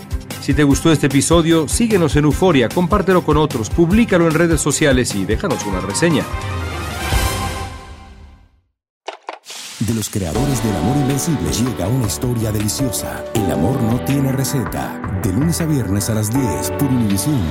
Si 0.48 0.54
te 0.54 0.64
gustó 0.64 0.94
este 0.94 1.08
episodio, 1.08 1.68
síguenos 1.68 2.16
en 2.16 2.24
Euforia, 2.24 2.70
compártelo 2.70 3.22
con 3.22 3.36
otros, 3.36 3.70
públicalo 3.70 4.28
en 4.28 4.34
redes 4.34 4.62
sociales 4.62 5.14
y 5.14 5.26
déjanos 5.26 5.66
una 5.66 5.82
reseña. 5.82 6.24
De 9.80 9.94
los 9.94 10.10
creadores 10.10 10.64
del 10.64 10.74
amor 10.78 10.96
invencible 10.96 11.52
llega 11.52 11.90
una 11.90 12.08
historia 12.08 12.54
deliciosa. 12.54 13.26
El 13.34 13.52
amor 13.52 13.82
no 13.82 14.00
tiene 14.06 14.32
receta. 14.32 15.20
De 15.22 15.34
lunes 15.34 15.60
a 15.60 15.66
viernes 15.66 16.10
a 16.10 16.14
las 16.14 16.32
10 16.32 16.72
por 16.80 16.88
Univisión. 16.88 17.42